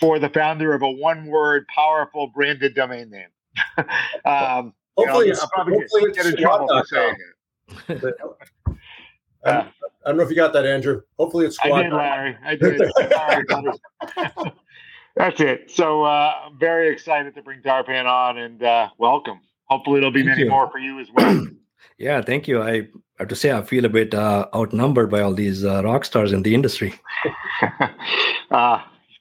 [0.00, 3.28] for the founder of a one word, powerful branded domain name.
[4.24, 7.16] um, hopefully, you know, probably hopefully get, get in trouble for saying
[7.88, 8.14] it.
[9.44, 9.70] I
[10.06, 11.02] don't know if you got that, Andrew.
[11.18, 11.78] Hopefully, it's squad.
[11.78, 12.36] I did, Larry.
[12.44, 14.52] I did.
[15.16, 15.70] That's it.
[15.70, 19.40] So uh, I'm very excited to bring Darpan on and uh, welcome.
[19.64, 20.50] Hopefully, there'll be thank many you.
[20.50, 21.46] more for you as well.
[21.98, 22.62] yeah, thank you.
[22.62, 26.04] I have to say, I feel a bit uh, outnumbered by all these uh, rock
[26.04, 26.94] stars in the industry.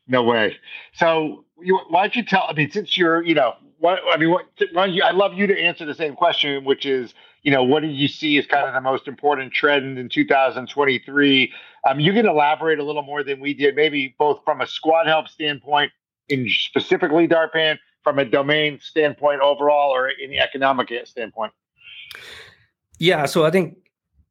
[0.07, 0.57] No way.
[0.93, 2.45] So, you, why don't you tell?
[2.47, 5.47] I mean, since you're, you know, what I mean, what, why you, I love you
[5.47, 7.13] to answer the same question, which is,
[7.43, 11.53] you know, what do you see as kind of the most important trend in 2023?
[11.87, 15.27] Um, you can elaborate a little more than we did, maybe both from a Squadhelp
[15.27, 15.91] standpoint,
[16.29, 21.51] in specifically Darpan, from a domain standpoint overall, or in the economic standpoint.
[22.97, 23.77] Yeah, so I think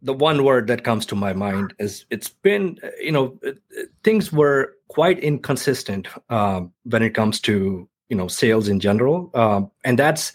[0.02, 3.38] the one word that comes to my mind is it's been you know
[4.02, 9.68] things were quite inconsistent um, when it comes to you know sales in general um,
[9.82, 10.32] and that's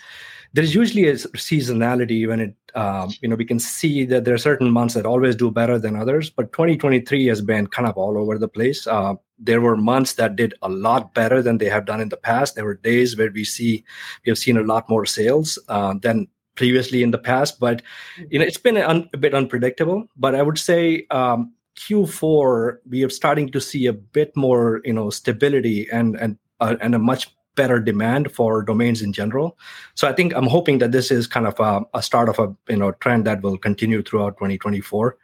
[0.54, 4.50] there's usually a seasonality when it um, you know we can see that there are
[4.50, 8.18] certain months that always do better than others but 2023 has been kind of all
[8.18, 11.86] over the place uh, there were months that did a lot better than they have
[11.86, 13.82] done in the past there were days where we see
[14.26, 16.28] we have seen a lot more sales uh, than
[16.60, 17.58] previously in the past.
[17.58, 17.82] But
[18.30, 20.08] you know, it's been un, a bit unpredictable.
[20.18, 24.94] But I would say um, Q4 we are starting to see a bit more you
[24.94, 29.58] know stability and and uh, and a much better demand for domains in general.
[29.96, 32.56] So I think I'm hoping that this is kind of a, a start of a
[32.70, 35.18] you know trend that will continue throughout 2024.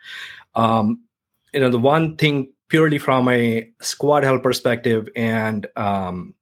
[0.56, 1.02] Um,
[1.54, 6.34] you know, the one thing purely from a Squadhelp perspective and um,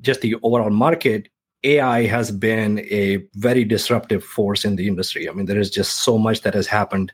[0.00, 1.28] just the overall market
[1.62, 5.28] AI has been a very disruptive force in the industry.
[5.28, 7.12] I mean, there is just so much that has happened.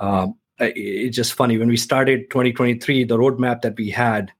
[0.00, 0.34] Um,
[0.74, 4.32] it's just funny when we started 2023, the roadmap that we had,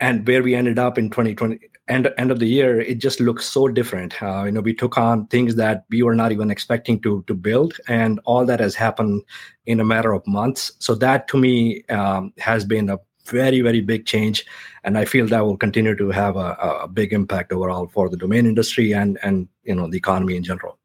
[0.00, 3.46] and where we ended up in 2020 end end of the year, it just looks
[3.46, 4.22] so different.
[4.22, 7.34] Uh, you know, we took on things that we were not even expecting to to
[7.34, 9.22] build, and all that has happened
[9.66, 10.72] in a matter of months.
[10.78, 14.46] So that to me um, has been a very very big change
[14.84, 18.16] and i feel that will continue to have a, a big impact overall for the
[18.16, 20.78] domain industry and and you know the economy in general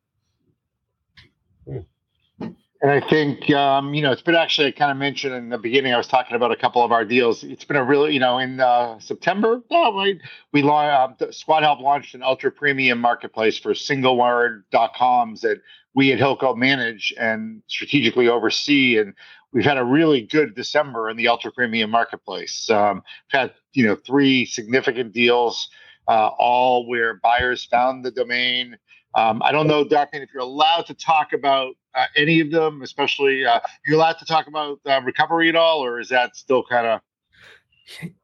[2.83, 5.57] and I think, um, you know, it's been actually I kind of mentioned in the
[5.57, 5.93] beginning.
[5.93, 7.41] I was talking about a couple of our deals.
[7.41, 10.19] It's been a really, you know, in uh, September, right,
[10.51, 15.61] we launched uh, Squadhelp launched an ultra premium marketplace for single word.coms that
[15.95, 18.97] we at Hilco manage and strategically oversee.
[18.97, 19.13] And
[19.53, 22.69] we've had a really good December in the ultra premium marketplace.
[22.69, 25.69] Um, had you know three significant deals,
[26.07, 28.77] uh, all where buyers found the domain.
[29.15, 32.81] Um, I don't know, Darpan, if you're allowed to talk about uh, any of them,
[32.81, 36.63] especially uh, you're allowed to talk about uh, recovery at all, or is that still
[36.63, 37.01] kind of?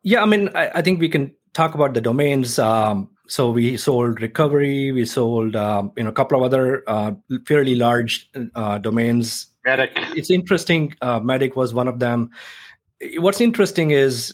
[0.03, 2.57] Yeah, I mean, I, I, think we can talk about the domains.
[2.57, 7.11] Um, so we sold recovery, we sold um, you know a couple of other uh,
[7.45, 9.91] fairly large uh, domains Medic.
[10.15, 10.95] It's interesting.
[11.01, 12.31] Uh, Medic was one of them.
[13.17, 14.33] What's interesting is,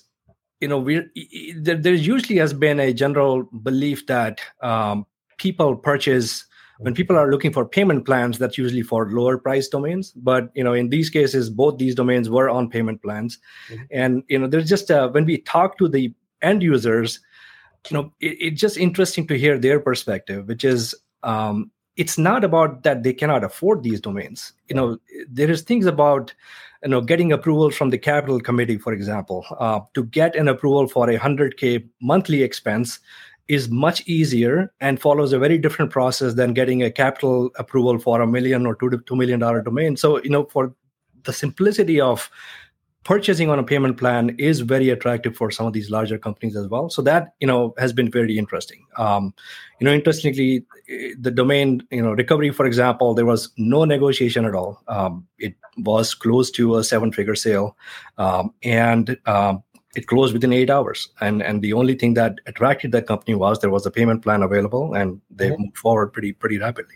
[0.60, 1.02] you know, we
[1.58, 5.06] there, there usually has been a general belief that um,
[5.38, 6.46] people purchase
[6.80, 8.38] when people are looking for payment plans.
[8.38, 10.12] That's usually for lower price domains.
[10.12, 13.38] But you know, in these cases, both these domains were on payment plans,
[13.70, 13.84] mm-hmm.
[13.92, 17.20] and you know, there's just a, when we talk to the end users,
[17.90, 22.44] you know, it, it's just interesting to hear their perspective, which is um, it's not
[22.44, 24.98] about that they cannot afford these domains you know
[25.30, 26.34] there is things about
[26.84, 30.88] you know getting approval from the capital committee for example uh, to get an approval
[30.88, 33.00] for a 100k monthly expense
[33.48, 38.22] is much easier and follows a very different process than getting a capital approval for
[38.22, 39.96] a million or two to two million dollar domain.
[39.98, 40.74] So you know for
[41.24, 42.30] the simplicity of
[43.06, 46.68] purchasing on a payment plan is very attractive for some of these larger companies as
[46.68, 46.90] well.
[46.90, 48.86] So that you know has been very interesting.
[48.98, 49.34] Um,
[49.80, 50.66] you know, interestingly,
[51.18, 54.82] the domain you know recovery, for example, there was no negotiation at all.
[54.90, 57.78] Um, it was close to a seven-figure sale,
[58.18, 59.64] um, and um,
[59.96, 61.10] it closed within eight hours.
[61.22, 64.44] And and the only thing that attracted that company was there was a payment plan
[64.44, 65.62] available, and they mm-hmm.
[65.62, 66.96] moved forward pretty pretty rapidly.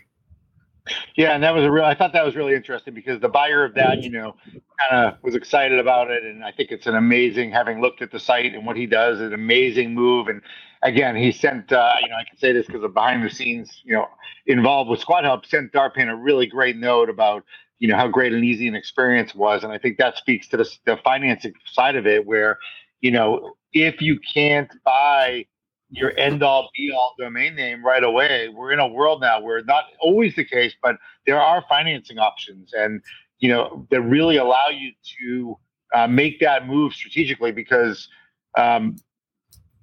[1.16, 1.84] Yeah, and that was a real.
[1.84, 5.22] I thought that was really interesting because the buyer of that, you know, kind of
[5.22, 7.50] was excited about it, and I think it's an amazing.
[7.50, 10.28] Having looked at the site and what he does, an amazing move.
[10.28, 10.40] And
[10.82, 11.72] again, he sent.
[11.72, 14.06] Uh, you know, I can say this because of behind the scenes, you know,
[14.46, 17.44] involved with Squadhelp, sent Darpan a really great note about
[17.78, 20.56] you know how great and easy an experience was, and I think that speaks to
[20.56, 22.58] the, the financing side of it, where
[23.00, 25.46] you know if you can't buy
[25.90, 28.48] your end all be all domain name right away.
[28.48, 32.72] We're in a world now where not always the case, but there are financing options
[32.72, 33.02] and
[33.38, 35.58] you know that really allow you to
[35.94, 38.08] uh, make that move strategically because,
[38.56, 38.96] um,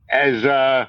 [0.10, 0.86] as uh,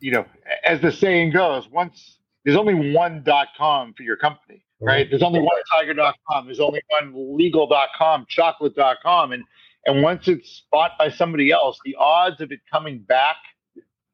[0.00, 0.26] you know,
[0.64, 5.08] as the saying goes, once there's only one dot com for your company, right?
[5.08, 9.44] There's only one tiger.com, there's only one legal.com, chocolate.com, and
[9.86, 13.36] and once it's bought by somebody else, the odds of it coming back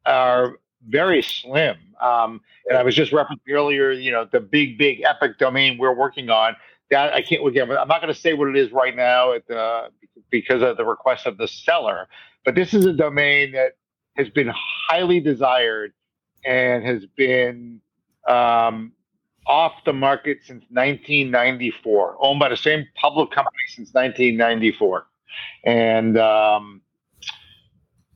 [0.09, 1.77] are very slim.
[2.01, 5.95] Um, and I was just referencing earlier, you know, the big, big epic domain we're
[5.95, 6.57] working on.
[6.91, 7.71] That I can't again.
[7.71, 9.91] I'm not going to say what it is right now at the,
[10.31, 12.09] because of the request of the seller.
[12.45, 13.73] But this is a domain that
[14.17, 14.51] has been
[14.89, 15.93] highly desired
[16.47, 17.83] and has been
[18.27, 18.93] um,
[19.47, 25.07] off the market since 1994, owned by the same public company since 1994,
[25.65, 26.81] and um,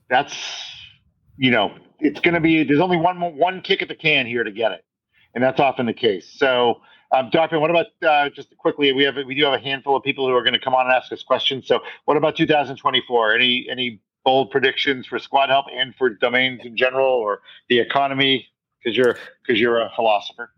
[0.08, 0.34] that's
[1.36, 4.44] you know it's going to be there's only one one kick at the can here
[4.44, 4.84] to get it,
[5.34, 6.30] and that's often the case.
[6.36, 6.80] So,
[7.12, 8.92] um, Darpan, what about uh, just quickly?
[8.92, 10.86] We have we do have a handful of people who are going to come on
[10.86, 11.66] and ask us questions.
[11.66, 13.34] So, what about 2024?
[13.34, 18.48] Any any bold predictions for Squadhelp and for domains in general, or the economy?
[18.82, 19.16] Because you're
[19.46, 20.52] because you're a philosopher.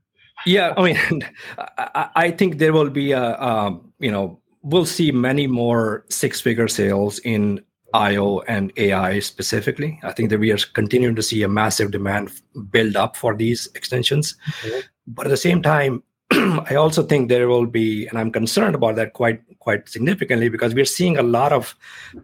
[0.47, 5.13] Yeah, I mean, I, I think there will be a um, you know we'll see
[5.13, 7.63] many more six figure sales in
[7.94, 10.00] IO and AI specifically.
[10.02, 12.30] I think that we are continuing to see a massive demand
[12.70, 14.37] build up for these extensions.
[14.62, 14.80] Mm-hmm.
[15.07, 18.96] But at the same time, I also think there will be, and I'm concerned about
[18.96, 21.74] that quite quite significantly because we're seeing a lot of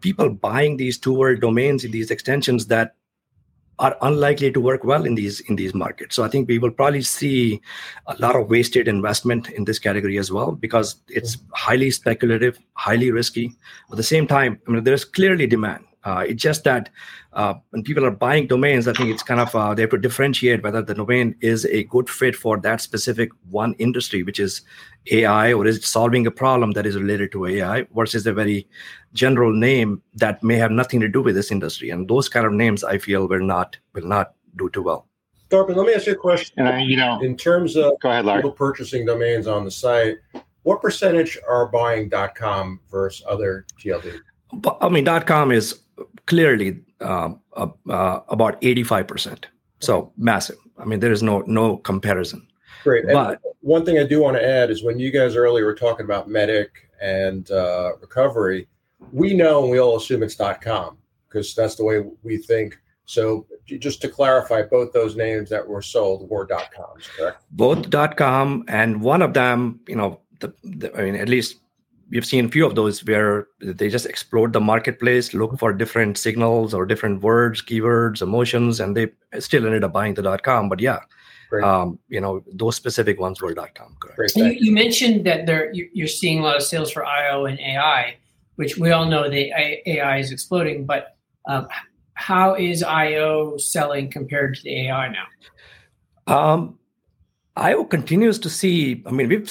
[0.01, 2.97] people buying these two word domains in these extensions that
[3.81, 6.15] are unlikely to work well in these in these markets.
[6.15, 7.61] So I think we will probably see
[8.07, 13.11] a lot of wasted investment in this category as well because it's highly speculative, highly
[13.11, 13.57] risky.
[13.91, 15.85] At the same time, I mean, there's clearly demand.
[16.05, 16.89] Uh, it's just that
[17.35, 19.99] uh, when people are buying domains, I think it's kind of uh, they have to
[19.99, 24.63] differentiate whether the domain is a good fit for that specific one industry, which is
[25.11, 28.67] AI, or is it solving a problem that is related to AI, versus a very
[29.13, 31.91] general name that may have nothing to do with this industry.
[31.91, 35.07] And those kind of names, I feel, will not will not do too well.
[35.51, 36.55] Darpan, let me ask you a question.
[36.59, 38.39] And I, you know, in terms of go ahead, Larry.
[38.39, 40.17] people purchasing domains on the site,
[40.63, 44.21] what percentage are buying .com versus other TLD?
[44.81, 45.81] I mean, .com is
[46.27, 49.45] clearly um, uh, uh, about 85%.
[49.81, 50.59] So massive.
[50.79, 52.47] I mean, there is no no comparison.
[52.83, 53.07] Great.
[53.07, 56.05] But one thing I do want to add is when you guys earlier were talking
[56.05, 58.69] about medic and uh, recovery,
[59.13, 62.79] we know and we all assume it's dot .com because that's the way we think.
[63.05, 67.43] So just to clarify, both those names that were sold were .coms, correct?
[67.51, 71.60] Both dot .com and one of them, you know, the, the, I mean, at least
[72.11, 76.19] we've seen a few of those where they just explore the marketplace, look for different
[76.19, 80.69] signals or different words, keywords, emotions, and they still ended up buying the dot .com.
[80.69, 81.01] But yeah,
[81.63, 83.97] um, you know, those specific ones were dot .com.
[84.01, 84.37] Correct.
[84.37, 88.17] You, you, mentioned that there you're seeing a lot of sales for IO and AI,
[88.57, 89.53] which we all know the
[89.87, 90.87] AI is exploding.
[90.87, 91.17] But
[91.49, 91.69] um,
[92.15, 95.27] how is IO selling compared to the AI now?
[96.27, 96.79] Um,
[97.57, 99.03] IO continues to see.
[99.07, 99.51] I mean, we've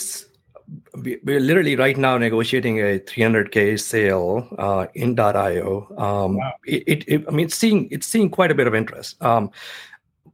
[1.04, 5.88] we're literally right now negotiating a 300k sale uh, in .io.
[5.98, 6.54] Um, wow.
[6.66, 9.22] it, it, I mean, it's seeing it's seeing quite a bit of interest.
[9.22, 9.52] Um,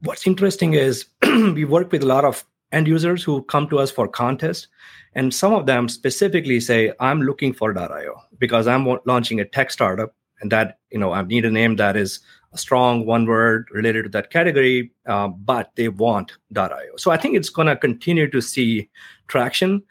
[0.01, 3.91] what's interesting is we work with a lot of end users who come to us
[3.91, 4.67] for contests,
[5.13, 9.71] and some of them specifically say, "I'm looking for .io because I'm launching a tech
[9.71, 12.19] startup, and that you know I need a name that is
[12.53, 17.17] a strong one word related to that category, uh, but they want .io." So I
[17.17, 18.89] think it's going to continue to see
[19.27, 19.83] traction.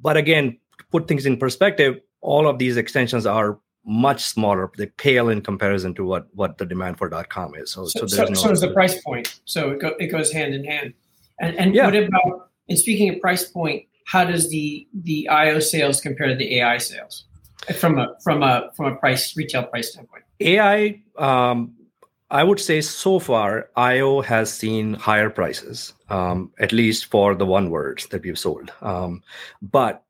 [0.00, 4.70] But again, to put things in perspective, all of these extensions are much smaller.
[4.76, 7.70] They pale in comparison to what what the demand for .com is.
[7.70, 9.40] So, so, so, no, so is the price point.
[9.44, 10.92] So it, go, it goes hand in hand.
[11.40, 11.86] And and yeah.
[11.86, 12.50] what about?
[12.68, 16.78] And speaking of price point, how does the the IO sales compare to the AI
[16.78, 17.24] sales
[17.74, 20.24] from a from a from a price retail price standpoint?
[20.40, 21.74] AI, um,
[22.30, 27.46] I would say so far, IO has seen higher prices, um, at least for the
[27.46, 28.72] one words that we've sold.
[28.82, 29.22] Um,
[29.62, 30.02] but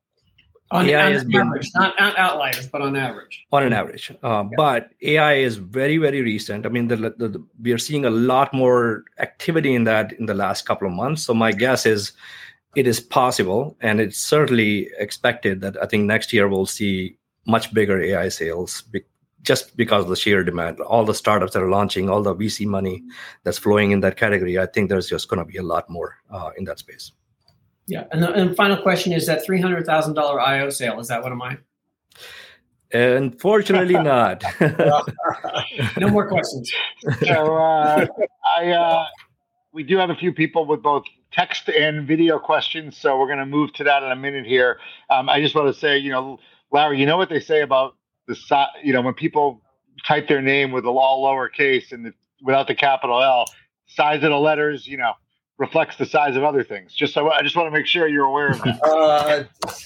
[0.71, 3.45] on, AI on average, been, not, not, outliers, but on average.
[3.51, 4.49] On an average, uh, yeah.
[4.57, 6.65] but AI is very, very recent.
[6.65, 10.25] I mean, the, the, the, we are seeing a lot more activity in that in
[10.25, 11.23] the last couple of months.
[11.23, 12.13] So my guess is,
[12.75, 17.73] it is possible, and it's certainly expected that I think next year we'll see much
[17.73, 18.83] bigger AI sales,
[19.41, 20.79] just because of the sheer demand.
[20.79, 23.03] All the startups that are launching, all the VC money
[23.43, 24.59] that's flowing in that category.
[24.59, 27.11] I think there's just going to be a lot more uh, in that space.
[27.87, 30.99] Yeah, and the and final question is that three hundred thousand dollar IO sale.
[30.99, 31.59] Is that one of mine?
[32.93, 34.43] Unfortunately, not.
[35.97, 36.71] no more questions.
[37.25, 38.05] So uh,
[38.57, 39.05] I, uh,
[39.73, 43.39] we do have a few people with both text and video questions, so we're going
[43.39, 44.79] to move to that in a minute here.
[45.09, 46.39] Um, I just want to say, you know,
[46.71, 47.96] Larry, you know what they say about
[48.27, 48.67] the size.
[48.83, 49.61] You know, when people
[50.05, 53.45] type their name with a all lowercase and the, without the capital L,
[53.87, 55.13] size of the letters, you know,
[55.57, 56.93] reflects the size of other things.
[56.93, 58.79] Just so I just want to make sure you're aware of that.
[58.83, 59.43] Uh,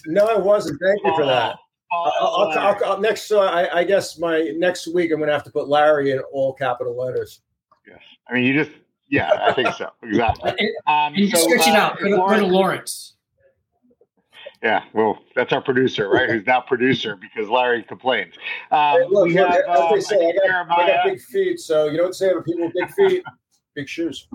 [0.07, 0.79] no, I wasn't.
[0.81, 1.55] Thank you for that.
[1.91, 5.33] I'll, I'll, I'll, I'll, next, uh, I, I, guess my next week I'm going to
[5.33, 7.41] have to put Larry in all capital letters.
[7.85, 8.71] Yes, I mean you just
[9.09, 10.51] yeah, I think so exactly.
[10.87, 11.99] Um, and so, stretch it uh, out.
[11.99, 13.10] Go to, go to Lawrence.
[14.63, 16.29] Yeah, well, that's our producer, right?
[16.29, 18.33] Who's now producer because Larry complained.
[18.69, 21.59] Um, hey, look, we look, have, as they say, I got, I got, big feet,
[21.59, 23.23] so you don't say to people with big feet,
[23.73, 24.27] big shoes.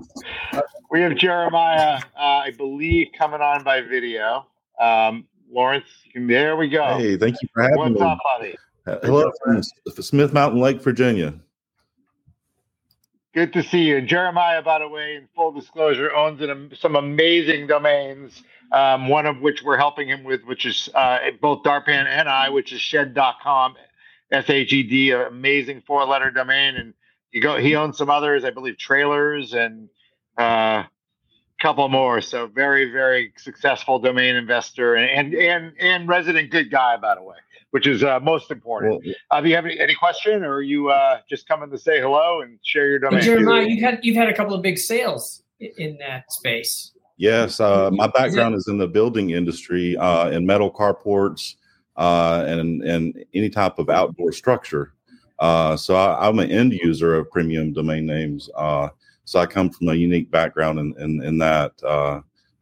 [0.90, 4.46] We have Jeremiah, uh, I believe, coming on by video.
[4.80, 6.98] Um, Lawrence, there we go.
[6.98, 8.00] Hey, thank you for having What's me.
[8.00, 8.56] What's up, buddy?
[8.88, 9.62] Uh, hello from
[10.02, 11.34] Smith Mountain Lake, Virginia.
[13.32, 14.00] Good to see you.
[14.00, 19.40] Jeremiah, by the way, in full disclosure, owns an, some amazing domains, um, one of
[19.40, 23.76] which we're helping him with, which is uh, both Darpan and I, which is shed.com,
[24.30, 26.76] S H E D, an amazing four letter domain.
[26.76, 26.94] And
[27.30, 29.88] you go, he owns some others, I believe, trailers and
[30.38, 30.84] a uh,
[31.60, 32.20] couple more.
[32.20, 37.22] So very, very successful domain investor and, and, and, and resident good guy, by the
[37.22, 37.36] way
[37.76, 39.04] which is uh, most important.
[39.04, 41.76] Well, uh, do you have any, any question, or are you uh, just coming to
[41.76, 43.20] say hello and share your domain?
[43.20, 46.92] Jeremiah, you've had you've had a couple of big sales in that space.
[47.16, 51.54] Yes, uh, my background is, in the building industry, uh, in metal carports,
[51.96, 54.92] uh, and and any type of outdoor structure.
[55.40, 58.50] so I, am an end user of premium domain names.
[59.24, 61.72] so I come from a unique background in in, in that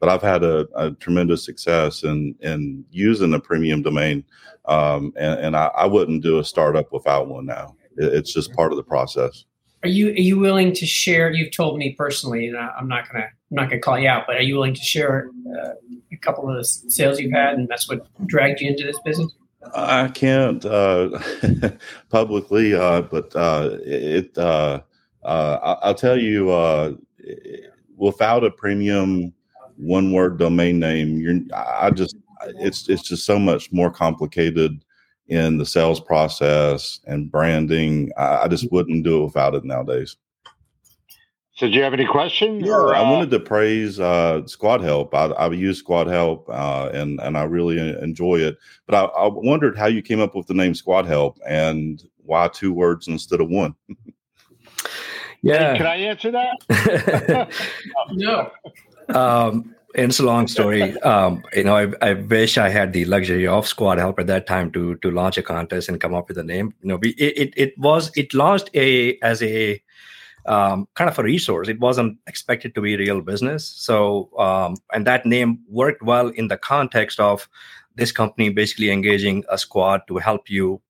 [0.05, 4.23] but I've had a, a, tremendous success in in using a premium domain,
[4.67, 7.75] um, and, and I, I, wouldn't do a startup without one now.
[7.97, 9.47] It, it's just part of the process.
[9.85, 11.31] Are you are you willing to share?
[11.31, 14.25] You've told me personally, and I, am not gonna I'm not gonna call you out,
[14.27, 15.75] but are you willing to share uh,
[16.11, 19.31] a couple of the sales you've had, and that's what dragged you into this business?
[19.75, 21.19] I can't uh,
[22.09, 24.37] publicly, uh, but uh, it.
[24.39, 24.81] Uh,
[25.23, 26.99] I'll tell you,
[27.95, 29.35] without a premium
[29.77, 32.15] one word domain name you're i just
[32.61, 34.84] it's it's just so much more complicated
[35.29, 40.17] in the sales process and branding i, I just wouldn't do it without it nowadays.
[41.57, 43.01] So do you have any questions yeah or, uh...
[43.01, 45.15] i wanted to praise uh, Squadhelp.
[45.15, 48.59] I, I use Squadhelp uh, and and i really enjoy it.
[48.87, 52.73] But I, I wondered how you came up with the name Squadhelp and why two
[52.73, 53.75] words instead of one.
[55.45, 55.77] Yeah.
[55.77, 57.53] Can i answer that?
[58.13, 58.51] No.
[59.11, 60.99] Um, it's a long story.
[61.03, 64.71] Um, you know, I, I, wish I had the luxury of Squadhelp at that time
[64.73, 66.75] to to launch a contest and come up with a name.
[66.83, 69.81] You know, we, it, it, was it launched a as a
[70.47, 71.69] um, kind of a resource.
[71.69, 73.67] It wasn't expected to be real business.
[73.67, 77.49] So, um, and that name worked well in the context of
[77.95, 80.83] this company basically engaging a squad to help you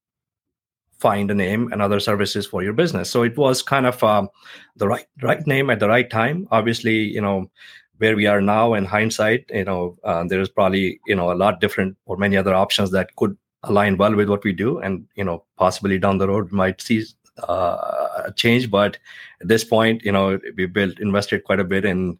[0.98, 3.10] find a name and other services for your business.
[3.10, 4.30] So it was kind of um,
[4.76, 6.48] the right right name at the right time.
[6.50, 7.50] Obviously, you know
[7.98, 11.34] where we are now in hindsight you know uh, there is probably you know a
[11.44, 15.06] lot different or many other options that could align well with what we do and
[15.16, 17.04] you know possibly down the road might see
[17.48, 18.70] uh, a change.
[18.70, 18.98] But
[19.40, 22.18] at this point you know we built invested quite a bit in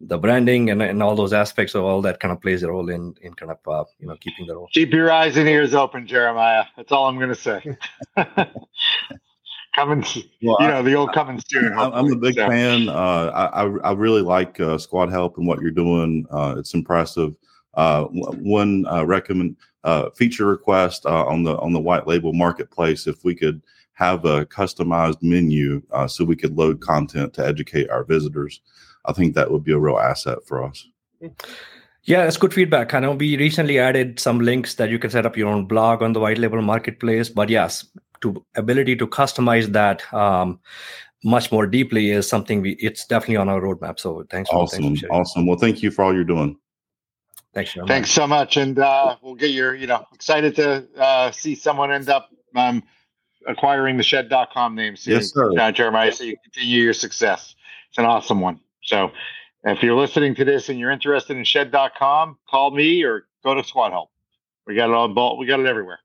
[0.00, 1.74] the branding and, and all those aspects.
[1.74, 4.16] Of all that kind of plays a role in in kind of uh, you know
[4.16, 4.68] keeping the role.
[4.72, 6.64] Keep your eyes and ears open jeremiah.
[6.76, 7.76] That's all i'm going to say
[9.74, 10.04] coming,
[10.42, 11.72] well, you know, the old coming soon.
[11.76, 12.48] I'm a big so.
[12.48, 12.88] fan.
[12.88, 16.26] Uh, I, I really like uh, Squadhelp and what you're doing.
[16.30, 17.34] Uh, it's impressive.
[17.74, 23.06] Uh, one uh, recommend uh, feature request on the on the white label marketplace.
[23.06, 23.62] If we could
[23.94, 28.60] have a customized menu so we could load content to educate our visitors,
[29.04, 30.86] I think that would be a real asset for us.
[32.06, 32.92] Yeah, that's good feedback.
[32.92, 36.02] I know we recently added some links that you can set up your own blog
[36.02, 37.30] on the white label marketplace.
[37.30, 37.86] But yes,
[38.24, 40.58] to ability to customize that um,
[41.22, 43.98] much more deeply is something we it's definitely on our roadmap.
[44.00, 44.50] So thanks.
[44.50, 45.46] For, awesome, thanks for awesome.
[45.46, 46.56] Well, thank you for all you're doing.
[47.54, 47.76] Thanks.
[47.86, 51.92] Thanks so much, and uh, we'll get your you know excited to uh, see someone
[51.92, 52.82] end up um,
[53.46, 55.14] acquiring the shed.com name soon.
[55.14, 55.56] Yes, sir.
[55.58, 57.54] Uh, Jeremiah, so you continue your success.
[57.90, 58.60] It's an awesome one.
[58.82, 59.12] So
[59.62, 63.62] if you're listening to this and you're interested in shed.com, call me or go to
[63.62, 64.08] Squadhelp.
[64.66, 66.00] We got it on Both, we got it everywhere.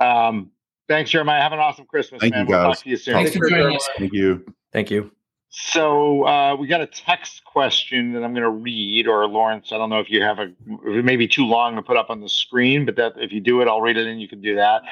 [0.00, 0.50] Um,
[0.90, 1.40] Thanks, Jeremiah.
[1.40, 2.46] Have an awesome Christmas, Thank man.
[2.46, 2.64] You guys.
[2.64, 3.14] We'll talk to you soon.
[3.14, 3.88] Thanks for joining us.
[3.96, 4.44] Thank you.
[4.72, 5.12] Thank you.
[5.50, 9.78] So uh, we got a text question that I'm going to read, or Lawrence, I
[9.78, 10.52] don't know if you have a,
[10.86, 13.40] it may be too long to put up on the screen, but that if you
[13.40, 14.82] do it, I'll read it and you can do that.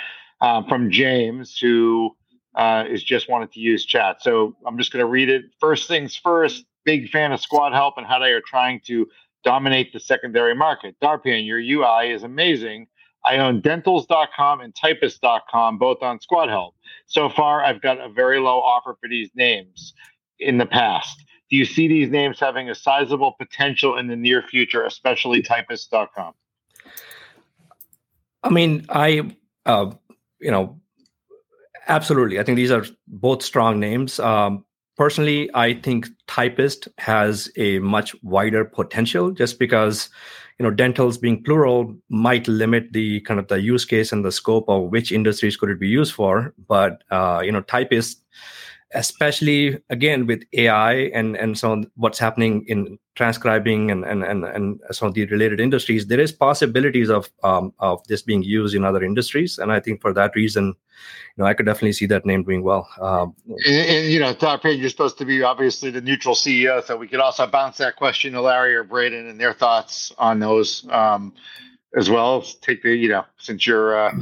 [0.40, 2.16] Um, from James, who
[2.54, 4.22] uh, is just wanted to use chat.
[4.22, 5.46] So I'm just going to read it.
[5.58, 9.08] First things first, big fan of Squadhelp and how they are trying to
[9.42, 10.94] dominate the secondary market.
[11.02, 12.86] Darpan, your UI is amazing
[13.24, 16.72] I own dentals.com and typist.com, both on Squadhelp.
[17.06, 19.94] So far, I've got a very low offer for these names
[20.38, 21.24] in the past.
[21.50, 26.34] Do you see these names having a sizable potential in the near future, especially typist.com?
[28.42, 29.30] I mean, I,
[29.66, 29.92] uh,
[30.40, 30.78] you know,
[31.88, 32.38] absolutely.
[32.38, 34.20] I think these are both strong names.
[34.20, 34.64] Um,
[34.96, 40.10] personally, I think typist has a much wider potential just because
[40.58, 44.32] you know dentals being plural might limit the kind of the use case and the
[44.32, 48.24] scope of which industries could it be used for but uh, you know typist
[48.94, 54.80] especially again with ai and and so what's happening in transcribing and and and, and
[54.90, 58.84] some of the related industries there is possibilities of um, of this being used in
[58.84, 59.58] other industries.
[59.58, 60.74] And i think for that reason you
[61.36, 62.88] know i could definitely see that name doing well.
[63.00, 63.34] Um,
[63.66, 66.96] and, and, you know todd payne you're supposed to be obviously the neutral ceo so
[66.96, 70.88] we could also bounce that question to larry or braden and their thoughts on those
[70.90, 71.34] um,
[71.96, 72.42] as well.
[72.42, 74.12] Take the you know since you're uh,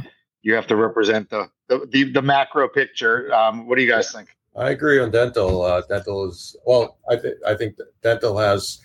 [0.41, 4.11] you have to represent the the, the, the macro picture um, what do you guys
[4.11, 5.61] think I agree on dental.
[5.61, 6.97] Uh, dental is well.
[7.09, 8.79] I think I think dental has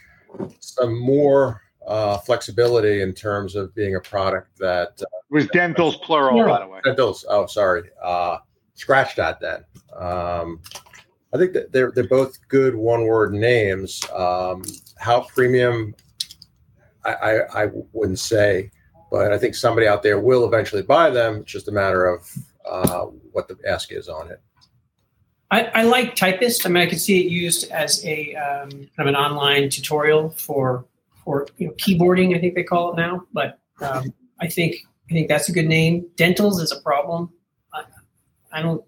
[0.61, 6.37] some more uh, flexibility in terms of being a product that uh, was dental's plural,
[6.37, 6.45] yeah.
[6.45, 6.81] by the way.
[6.85, 7.25] Dentals.
[7.29, 7.91] Oh, sorry.
[8.03, 8.39] Uh,
[8.75, 9.65] scratch that then.
[9.97, 10.61] Um,
[11.35, 14.03] I think that they're they're both good one word names.
[14.15, 14.63] Um,
[14.99, 15.95] how premium?
[17.05, 18.71] I, I, I wouldn't say,
[19.11, 21.39] but I think somebody out there will eventually buy them.
[21.39, 22.31] It's just a matter of
[22.65, 24.41] uh, what the ask is on it.
[25.53, 26.65] I, I, like Typist.
[26.65, 30.31] I mean, I could see it used as a um, kind of an online tutorial
[30.31, 30.87] for
[31.25, 32.35] for you know keyboarding.
[32.35, 33.27] I think they call it now.
[33.35, 34.77] But um, I think
[35.11, 36.09] I think that's a good name.
[36.17, 37.31] Dentals is a problem.
[37.75, 37.85] I,
[38.51, 38.83] I don't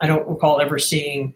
[0.00, 1.34] I don't recall ever seeing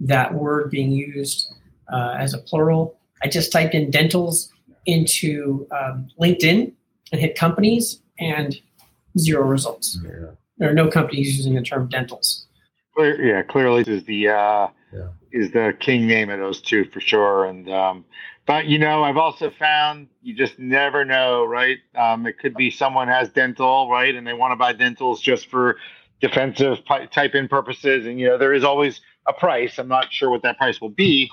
[0.00, 1.52] that word being used
[1.92, 2.98] uh, as a plural.
[3.22, 4.48] I just typed in dentals
[4.86, 6.72] into um, LinkedIn
[7.12, 8.58] and hit companies and
[9.18, 9.98] zero results.
[10.02, 10.30] Yeah.
[10.56, 12.47] There are no companies using the term dentals.
[12.98, 15.08] Clear, yeah, clearly is the uh, yeah.
[15.30, 17.44] is the king name of those two for sure.
[17.44, 18.04] And um,
[18.44, 21.78] but you know, I've also found you just never know, right?
[21.94, 25.48] Um, it could be someone has dental, right, and they want to buy dentals just
[25.48, 25.76] for
[26.20, 26.78] defensive
[27.12, 29.78] type in purposes, and you know, there is always a price.
[29.78, 31.30] I'm not sure what that price will be.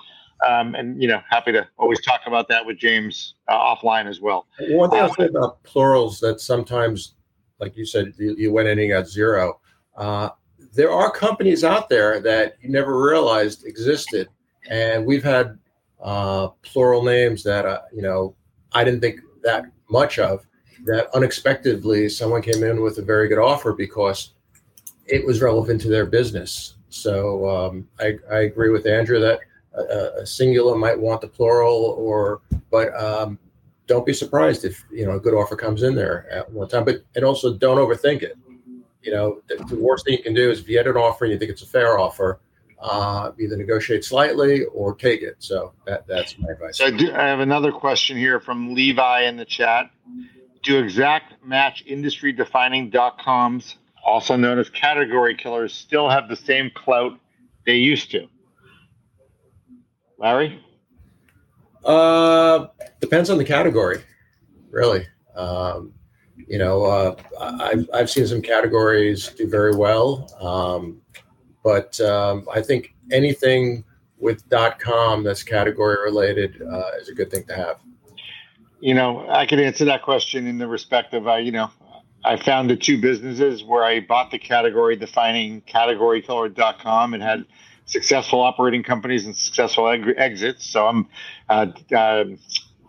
[0.48, 4.22] Um, and you know, happy to always talk about that with James uh, offline as
[4.22, 4.46] well.
[4.60, 7.16] One thing I'll say about plurals that sometimes,
[7.60, 9.60] like you said, you, you went in and got zero.
[9.98, 10.30] Uh,
[10.76, 14.28] there are companies out there that you never realized existed,
[14.70, 15.58] and we've had
[16.04, 18.36] uh, plural names that uh, you know
[18.74, 20.46] I didn't think that much of.
[20.86, 24.34] That unexpectedly someone came in with a very good offer because
[25.08, 26.76] it was relevant to their business.
[26.90, 29.40] So um, I, I, agree with Andrew that
[29.74, 33.40] a, a, singular might want the plural, or but um,
[33.88, 36.86] don't be surprised if you know a good offer comes in there at one time.
[36.86, 38.38] But and also don't overthink it
[39.06, 41.26] you know, the, the, worst thing you can do is if you get an offer
[41.26, 42.40] and you think it's a fair offer,
[42.80, 45.36] uh, either negotiate slightly or take it.
[45.40, 46.78] So that, that's my advice.
[46.78, 49.90] So I, do, I have another question here from Levi in the chat.
[50.64, 56.36] Do exact match industry defining dot coms, also known as category killers, still have the
[56.36, 57.20] same clout
[57.66, 58.28] they used to?
[60.18, 60.64] Larry?
[61.84, 62.68] Uh,
[63.00, 64.02] depends on the category,
[64.72, 65.06] really.
[65.36, 65.94] Um,
[66.48, 71.02] you know, uh, I've, I've seen some categories do very well, um,
[71.64, 73.84] but um, I think anything
[74.18, 74.44] with
[74.80, 77.78] .com that's category related uh, is a good thing to have.
[78.80, 81.72] You know, I could answer that question in the respect of, uh, you know,
[82.24, 87.46] I founded two businesses where I bought the category defining categorycolor.com and had
[87.86, 90.66] successful operating companies and successful eg- exits.
[90.66, 91.08] So I'm
[91.50, 92.26] uh, uh,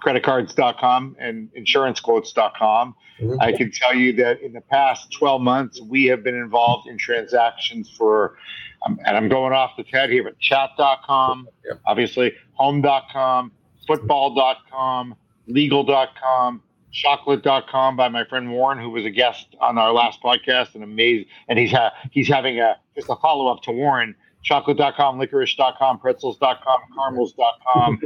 [0.04, 2.94] creditcards.com and insurancequotes.com.
[3.20, 3.40] Mm-hmm.
[3.40, 6.98] I can tell you that in the past 12 months, we have been involved in
[6.98, 8.36] transactions for,
[8.84, 11.80] um, and I'm going off the head here, but chat.com, yep.
[11.86, 13.52] obviously, home.com,
[13.86, 15.14] football.com,
[15.46, 16.62] legal.com,
[16.92, 21.26] chocolate.com by my friend Warren, who was a guest on our last podcast and amazing.
[21.48, 24.14] And he's, ha- he's having a, just a follow up to Warren
[24.46, 28.00] chocolate.com, licorice.com, pretzels.com, caramels.com.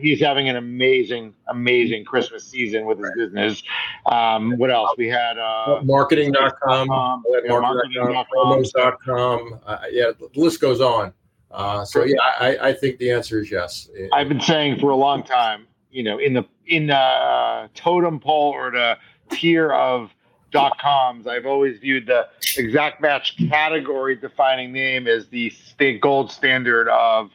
[0.00, 3.62] he's having an amazing, amazing Christmas season with his business.
[4.06, 4.90] Um, what else?
[4.96, 11.12] We had uh, marketing.com, marketing.com, uh, yeah, the list goes on.
[11.50, 13.90] Uh, so yeah, I, I, think the answer is yes.
[14.12, 18.50] I've been saying for a long time, you know, in the in the totem pole
[18.50, 18.98] or the
[19.30, 20.14] tier of
[20.50, 21.26] dot coms.
[21.26, 27.30] I've always viewed the exact match category defining name as the state gold standard of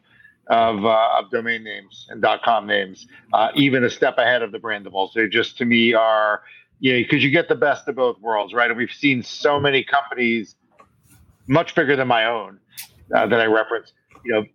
[0.48, 4.52] of, uh, of domain names and dot com names, uh, even a step ahead of
[4.52, 5.14] the brandables.
[5.14, 6.42] They just to me are
[6.82, 8.70] yeah, because you get the best of both worlds, right?
[8.70, 10.56] And we've seen so many companies,
[11.48, 12.60] much bigger than my own,
[13.16, 13.94] uh, that I reference,
[14.26, 14.46] you know,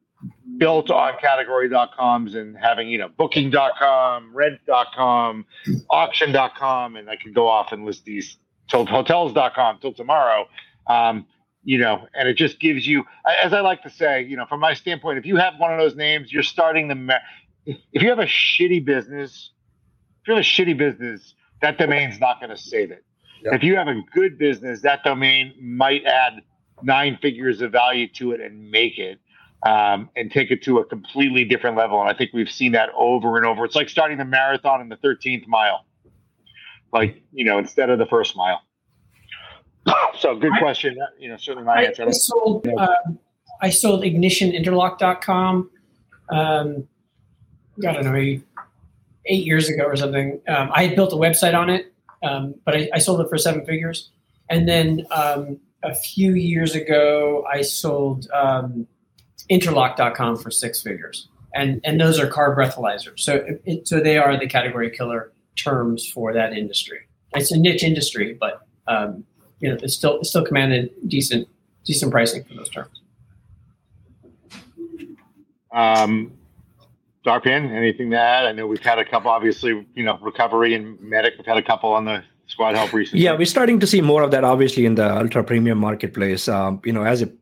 [0.58, 5.46] built on category.coms and having, you know, booking.com, rent.com,
[5.88, 8.38] auction.com, and I could go off and list these
[8.68, 10.46] till hotels.com till tomorrow.
[10.86, 11.26] Um,
[11.64, 13.04] you know, and it just gives you,
[13.42, 15.80] as I like to say, you know, from my standpoint, if you have one of
[15.80, 17.20] those names, you're starting the,
[17.64, 19.50] if you have a shitty business,
[20.22, 23.04] if you have a shitty business, that domain's not going to save it.
[23.42, 23.54] Yep.
[23.54, 26.34] If you have a good business, that domain might add
[26.82, 29.18] nine figures of value to it and make it
[29.64, 32.00] um, and take it to a completely different level.
[32.00, 33.64] And I think we've seen that over and over.
[33.64, 35.84] It's like starting the marathon in the 13th mile,
[36.92, 38.62] like, you know, instead of the first mile.
[40.18, 40.96] so good question.
[41.18, 42.06] You know, certainly my I, answer.
[42.06, 42.96] I sold, uh,
[43.60, 45.70] I sold ignitioninterlock.com.
[46.28, 46.88] Um,
[47.86, 48.42] I don't know, maybe
[49.26, 50.40] eight years ago or something.
[50.48, 53.38] Um, I had built a website on it, um, but I, I, sold it for
[53.38, 54.10] seven figures.
[54.48, 58.86] And then um, a few years ago, I sold um,
[59.50, 61.28] interlock.com for six figures.
[61.54, 63.20] And, and those are car breathalyzers.
[63.20, 67.00] So, it, so they are the category killer terms for that industry.
[67.34, 69.24] It's a niche industry, but um,
[69.60, 71.48] you know, it's still it's still commanded decent
[71.84, 73.00] decent pricing for those terms.
[75.72, 76.32] Um,
[77.26, 78.46] Darpan, anything to add?
[78.46, 81.34] I know we've had a couple, obviously, you know, recovery and medic.
[81.36, 83.24] We've had a couple on the Squadhelp recently.
[83.24, 86.48] Yeah, we're starting to see more of that, obviously, in the ultra premium marketplace.
[86.48, 87.34] Um, you know, as it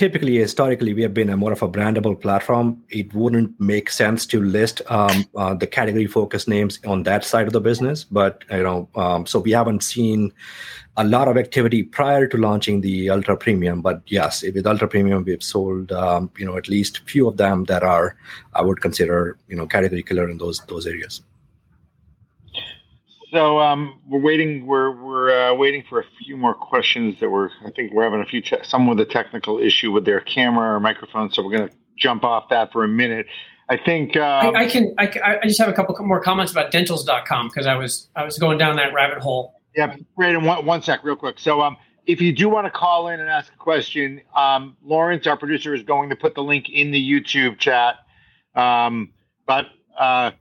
[0.00, 2.82] typically historically we have been a more of a brandable platform.
[2.88, 7.46] It wouldn't make sense to list um, uh, the category focus names on that side
[7.46, 10.32] of the business but you know um, so we haven't seen
[10.96, 15.22] a lot of activity prior to launching the ultra premium but yes with ultra premium
[15.22, 18.16] we've sold um, you know at least few of them that are
[18.54, 21.20] i would consider you know category killer in those those areas
[23.30, 24.66] so um, we're waiting.
[24.66, 27.50] We're we're uh, waiting for a few more questions that we're.
[27.64, 28.40] I think we're having a few.
[28.40, 31.30] Te- some with a technical issue with their camera or microphone.
[31.30, 33.26] So we're going to jump off that for a minute.
[33.68, 36.72] I think um, I, I, can, I, I just have a couple more comments about
[36.72, 39.60] dentals.com because I was I was going down that rabbit hole.
[39.76, 41.38] Yeah, Braden, one, one sec, real quick.
[41.38, 41.76] So um,
[42.06, 45.72] if you do want to call in and ask a question, um, Lawrence, our producer,
[45.72, 47.98] is going to put the link in the YouTube chat.
[48.56, 49.12] Um,
[49.46, 49.66] but
[49.96, 50.32] uh,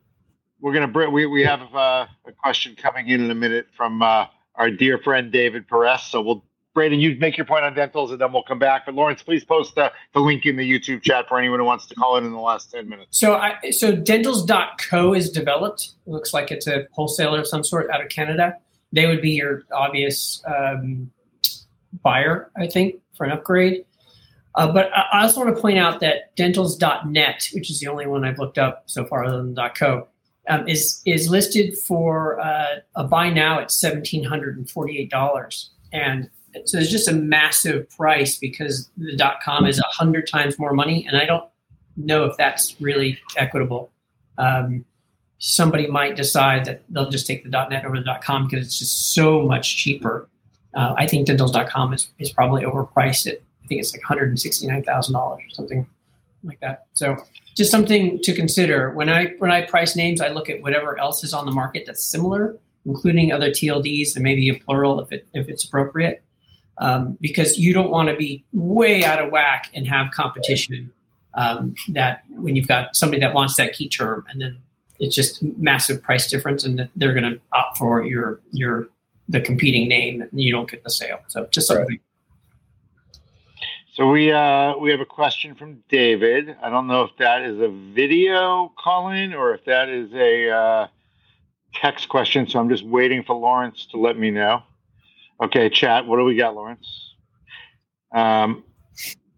[0.62, 1.12] we're gonna bring.
[1.12, 4.98] We we have uh, a question coming in in a minute from uh, our dear
[4.98, 6.04] friend David Perez.
[6.04, 6.44] So we'll.
[6.76, 8.86] Braden, you make your point on dentals, and then we'll come back.
[8.86, 11.88] But Lawrence, please post the, the link in the YouTube chat for anyone who wants
[11.88, 13.18] to call in in the last ten minutes.
[13.20, 15.94] So, I, so dentals.co is developed.
[16.06, 18.56] It looks like it's a wholesaler of some sort out of Canada.
[18.94, 21.12] They would be your obvious um,
[22.04, 23.84] buyer, I think, for an upgrade.
[24.56, 28.24] Uh, but I also want to point out that dentals.net, which is the only one
[28.26, 30.08] I've looked up so far other than .co,
[30.48, 35.10] um, is is listed for uh, a buy now at seventeen hundred and forty eight
[35.10, 36.30] dollars, and
[36.66, 40.74] so it's just a massive price because the dot com is a hundred times more
[40.74, 41.44] money, and I don't
[41.98, 43.92] know if that's really equitable.
[44.38, 44.86] Um,
[45.40, 48.80] somebody might decide that they'll just take the .net over the dot .com because it's
[48.80, 50.30] just so much cheaper.
[50.74, 55.40] Uh, I think dentals.com is, is probably overpriced at I think it's like $169,000 or
[55.50, 55.86] something
[56.44, 56.86] like that.
[56.94, 57.18] So
[57.60, 60.22] just something to consider when I when I price names.
[60.22, 64.24] I look at whatever else is on the market that's similar, including other TLDs and
[64.24, 66.24] maybe a plural if it if it's appropriate,
[66.78, 70.90] um, because you don't want to be way out of whack and have competition
[71.34, 74.58] um, that when you've got somebody that wants that key term and then
[75.02, 78.88] it's just massive price difference and they're going to opt for your your
[79.28, 81.20] the competing name and you don't get the sale.
[81.28, 81.88] So just something.
[81.90, 82.02] Right.
[84.00, 86.56] So we uh, we have a question from David.
[86.64, 90.50] I don't know if that is a video call in or if that is a
[90.50, 90.88] uh,
[91.74, 92.48] text question.
[92.48, 94.64] So I'm just waiting for Lawrence to let me know.
[95.44, 96.06] Okay, chat.
[96.06, 97.14] What do we got, Lawrence?
[98.14, 98.64] Um,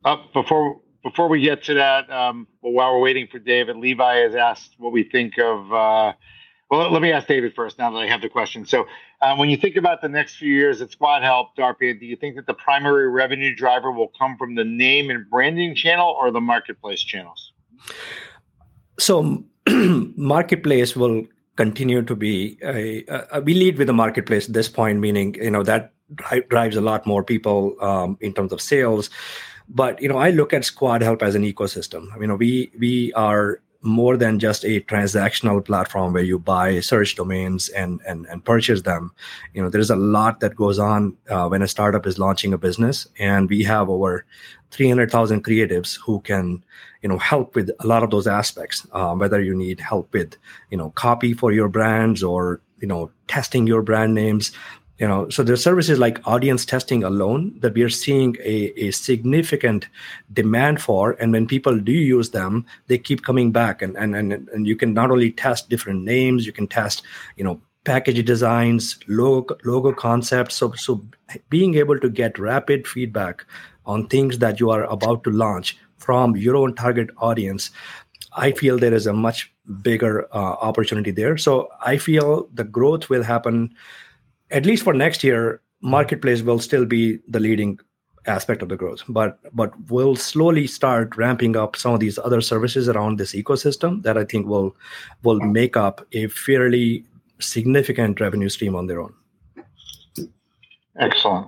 [0.06, 2.12] up before before we get to that.
[2.12, 5.74] Um, well, while we're waiting for David, Levi has asked what we think of.
[5.74, 6.14] Uh,
[6.70, 7.80] well, let me ask David first.
[7.80, 8.86] Now that I have the question, so
[9.22, 12.36] um, when you think about the next few years at Squadhelp, Darpan, do you think
[12.36, 16.42] that the primary revenue driver will come from the name and branding channel or the
[16.42, 17.54] marketplace channels?
[19.00, 24.68] So, marketplace will continue to be a, a, we lead with the marketplace at this
[24.68, 25.94] point, meaning you know that
[26.50, 29.10] drives a lot more people um, in terms of sales.
[29.70, 32.08] But you know, I look at Squadhelp as an ecosystem.
[32.14, 37.16] I mean, we we are more than just a transactional platform where you buy search
[37.16, 39.12] domains and and, and purchase them.
[39.54, 42.58] You know there's a lot that goes on uh, when a startup is launching a
[42.58, 44.26] business and we have over
[44.72, 46.64] 300000 creatives who can
[47.02, 50.38] you know help with a lot of those aspects uh, whether you need help with
[50.70, 54.52] you know copy for your brands or you know testing your brand names
[55.02, 58.92] you know so there's services like audience testing alone that we are seeing a, a
[58.92, 59.90] significant
[60.32, 61.14] demand for.
[61.14, 63.82] And when people do use them they keep coming back.
[63.82, 67.02] And, and and and you can not only test different names you can test
[67.36, 70.56] you know package designs logo logo concepts.
[70.56, 71.04] So so
[71.50, 73.44] being able to get rapid feedback
[73.88, 77.72] on things that you are about to launch from your own target audience
[78.34, 81.38] i feel there is a much bigger uh, opportunity there.
[81.38, 83.74] So i feel the growth will happen
[84.52, 87.80] at least for next year, marketplace will still be the leading
[88.28, 89.04] aspect of the growth.
[89.10, 94.04] But but we'll slowly start ramping up some of these other services around this ecosystem
[94.04, 94.76] that i think will
[95.24, 97.04] will make up a fairly
[97.40, 99.14] significant revenue stream on their own.
[101.00, 101.48] Excellent.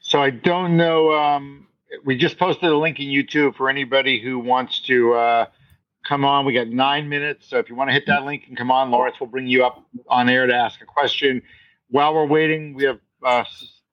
[0.00, 1.66] So i don't know um,
[2.04, 5.46] we just posted a link in youtube for anybody who wants to uh,
[6.06, 6.46] come on.
[6.46, 7.48] We got nine minutes.
[7.48, 9.66] So if you want to hit that link and come on lawrence will bring you
[9.66, 11.42] up on air to ask a question
[11.88, 13.44] while we're waiting, we have uh,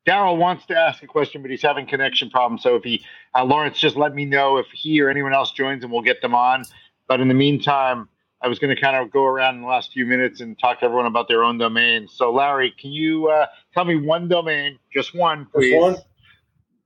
[0.08, 2.64] Daryl wants to ask a question, but he's having connection problems.
[2.64, 5.84] So if he, uh, Lawrence, just let me know if he or anyone else joins,
[5.84, 6.66] and we'll get them on.
[7.08, 8.10] But in the meantime,
[8.41, 10.80] I was going to kind of go around in the last few minutes and talk
[10.80, 12.12] to everyone about their own domains.
[12.14, 15.96] So Larry, can you uh, tell me one domain, just one, please, just one?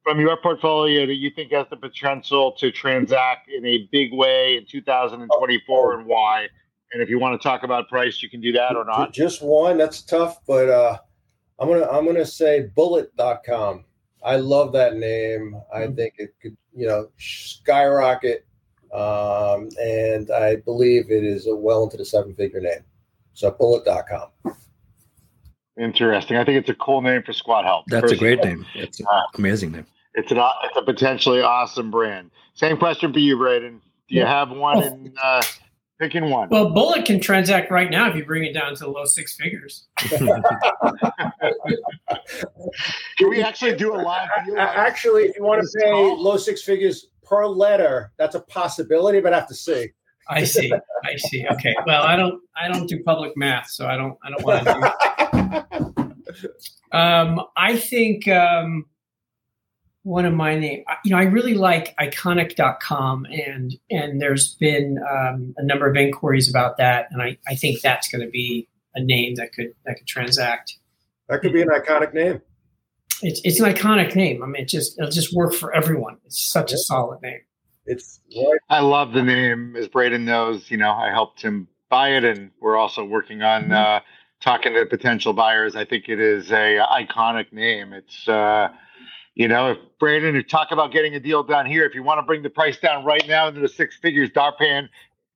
[0.03, 4.57] from your portfolio that you think has the potential to transact in a big way
[4.57, 6.47] in 2024, and why?
[6.93, 9.13] And if you want to talk about price, you can do that or not.
[9.13, 9.77] Just one.
[9.77, 10.97] That's tough, but uh,
[11.59, 13.85] I'm gonna I'm gonna say bullet.com.
[14.23, 15.55] I love that name.
[15.73, 15.95] I mm-hmm.
[15.95, 18.45] think it could, you know, skyrocket.
[18.93, 22.83] Um, and I believe it is a well into the seven figure name.
[23.33, 24.55] So bullet.com.
[25.79, 26.37] Interesting.
[26.37, 27.83] I think it's a cool name for Squadhelp.
[27.87, 28.33] That's personally.
[28.33, 28.65] a great name.
[28.73, 29.85] It's an uh, amazing name.
[30.15, 32.31] It's an it's a potentially awesome brand.
[32.55, 33.81] Same question for you, Braden.
[34.09, 35.43] Do you have one in uh,
[35.99, 36.49] Picking one.
[36.49, 39.35] Well, Bullet can transact right now if you bring it down to the low six
[39.35, 39.87] figures.
[39.97, 40.21] can
[43.29, 44.59] we actually do a live deal?
[44.59, 49.33] Actually, if you want to pay low six figures per letter, that's a possibility, but
[49.33, 49.89] I have to see.
[50.29, 50.71] I see.
[51.03, 51.47] I see.
[51.53, 51.75] Okay.
[51.87, 52.43] Well, I don't.
[52.55, 54.15] I don't do public math, so I don't.
[54.23, 56.57] I don't want to do.
[56.97, 58.27] um, I think.
[58.27, 58.85] Um,
[60.07, 65.53] one of my name you know i really like iconic.com and and there's been um,
[65.57, 67.07] a number of inquiries about that.
[67.11, 70.77] And i i think that's going to be a name that could that could transact.
[71.27, 72.41] That could be an iconic name.
[73.21, 74.41] It's it's an iconic name.
[74.41, 76.17] I mean it just it'll just work for everyone.
[76.25, 76.75] It's such yeah.
[76.75, 77.41] a solid name.
[77.85, 78.59] It's right.
[78.69, 79.75] i love the name.
[79.75, 83.63] As braden knows you know i helped him buy it and we're also working on
[83.63, 83.73] mm-hmm.
[83.73, 83.99] uh
[84.39, 85.75] talking to potential buyers.
[85.75, 87.91] I think it is a iconic name.
[87.91, 88.69] It's uh
[89.37, 92.17] you know, if Braden, you talk about getting a deal done here, if you want
[92.17, 94.89] to bring the price down right now into the six figures, Darpan,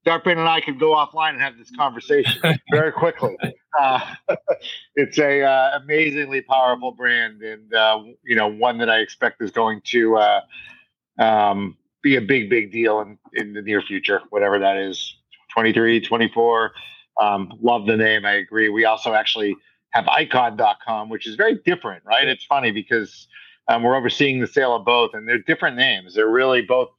[0.08, 2.42] Darpan and I could go offline and have this conversation
[2.72, 3.38] very quickly.
[3.80, 4.00] Uh,
[4.96, 9.52] it's a uh, amazingly powerful brand, and uh, you know, one that I expect is
[9.52, 10.42] going to uh,
[11.20, 15.16] um, be a big, big deal in, in the near future, whatever that is,
[15.54, 16.72] 23, 24.
[17.22, 18.26] Um, love the name.
[18.26, 18.70] I agree.
[18.70, 19.56] We also actually
[19.92, 22.28] have icon.com, which is very different, right?
[22.28, 23.28] It's funny because
[23.68, 26.16] um, we're overseeing the sale of both, and they're different names.
[26.16, 26.90] They're really both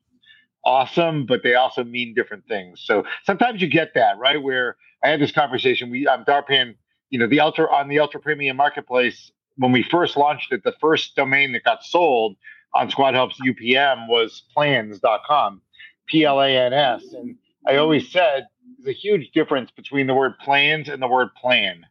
[0.65, 2.81] awesome, but they also mean different things.
[2.85, 5.91] So sometimes you get that right where I had this conversation.
[5.91, 6.75] We um, Darpan,
[7.11, 10.75] you know, the ultra on the ultra premium marketplace when we first launched it, the
[10.81, 12.37] first domain that got sold
[12.75, 15.61] on Squad Helps UPM was plans.com,
[16.07, 17.37] P L A N S, and
[17.67, 18.47] I always said
[18.79, 21.87] there's a huge difference between the word plans and the word plan.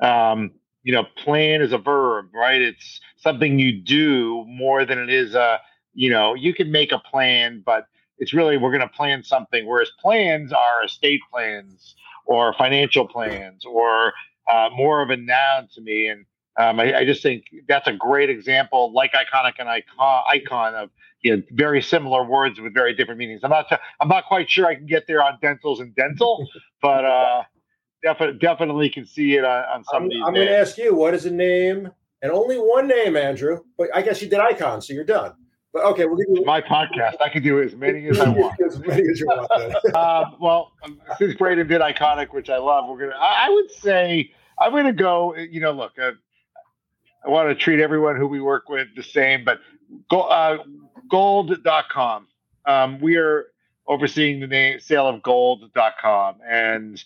[0.00, 0.52] Um,
[0.84, 2.62] you know, plan is a verb, right?
[2.62, 5.58] It's something you do more than it is a,
[5.94, 7.86] you know, you can make a plan, but
[8.18, 9.66] it's really we're going to plan something.
[9.66, 14.12] Whereas plans are estate plans or financial plans or
[14.50, 16.08] uh, more of a noun to me.
[16.08, 16.26] And
[16.58, 20.90] um, I, I, just think that's a great example, like iconic and icon, icon of
[21.22, 23.40] you know, very similar words with very different meanings.
[23.42, 23.66] I'm not,
[24.00, 26.46] I'm not quite sure I can get there on dentals and dental,
[26.82, 27.42] but uh,
[28.04, 30.22] definitely definitely can see it on, on some I'm, of these.
[30.26, 31.90] I'm going to ask you, what is a name?
[32.22, 33.60] And only one name, Andrew.
[33.76, 35.32] But I guess you did icon, so you're done.
[35.72, 37.16] But okay, we'll give you my podcast.
[37.20, 38.60] I can do as many as I want.
[38.60, 39.94] as many as you want.
[39.94, 43.18] uh, well, um, since Braden did iconic, which I love, we're gonna.
[43.18, 45.34] I, I would say I'm gonna go.
[45.36, 46.12] You know, look, uh,
[47.26, 49.58] I want to treat everyone who we work with the same, but
[50.08, 50.58] go, uh,
[51.10, 52.28] gold.com.
[52.66, 53.46] Um, we are
[53.86, 57.02] overseeing the name sale of gold.com and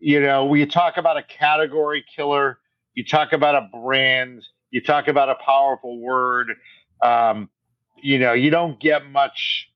[0.00, 2.58] you know, we talk about a category killer,
[2.94, 6.48] you talk about a brand, you talk about a powerful word.
[7.02, 7.48] Um,
[8.00, 9.70] you know, you don't get much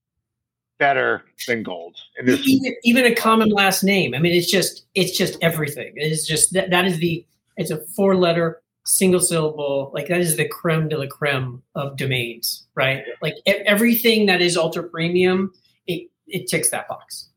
[0.79, 1.97] better than gold.
[2.21, 4.15] Even, even, a common last name.
[4.15, 5.93] I mean, it's just it's just everything.
[5.97, 7.25] It's just that that is the
[7.57, 9.91] It's a four letter single syllable.
[9.95, 13.05] Like that is the creme de la creme of domains, right?
[13.21, 15.53] Like everything that is ultra premium,
[15.87, 17.29] it, it ticks that box.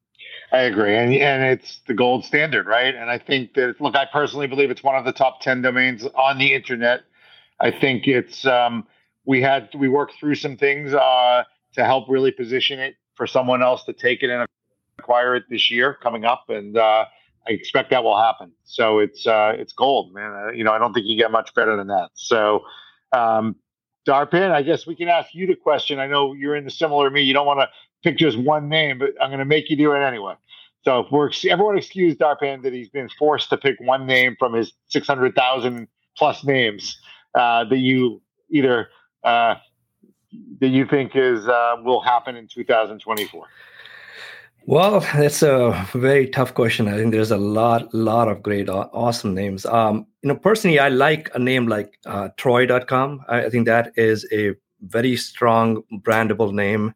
[0.52, 2.94] I agree, and and it's the gold standard, right?
[2.94, 6.06] And I think that look, I personally believe it's one of the top ten domains
[6.16, 7.02] on the internet.
[7.60, 8.88] I think it's um,
[9.26, 11.44] we had we worked through some things uh,
[11.74, 14.48] to help really position it for someone else to take it and
[15.00, 17.06] acquire it this year coming up, and uh,
[17.48, 18.52] I expect that will happen.
[18.66, 20.32] So it's uh, it's gold, man.
[20.32, 22.10] Uh, you know, I don't think you get much better than that.
[22.14, 22.62] So.
[23.12, 23.56] Um,
[24.08, 25.98] Darpan, I guess we can ask you the question.
[25.98, 27.24] I know you're in the similar me.
[27.24, 27.70] You don't want to
[28.06, 30.36] pick just one name, but I'm going to make you do it anyway.
[30.84, 34.72] So we're everyone excuse Darpan that he's been forced to pick one name from his
[34.90, 36.98] 600,000 plus names
[37.34, 38.90] uh, that you either
[39.24, 39.56] uh,
[40.62, 43.48] that you think is uh, will happen in 2024.
[44.68, 46.88] Well, that's a very tough question.
[46.88, 49.66] I think there's a lot, lot of great, awesome names.
[49.66, 53.24] Um, you know, personally, I like a name like uh, Troy.com.
[53.28, 56.94] I, I think that is a very strong brandable name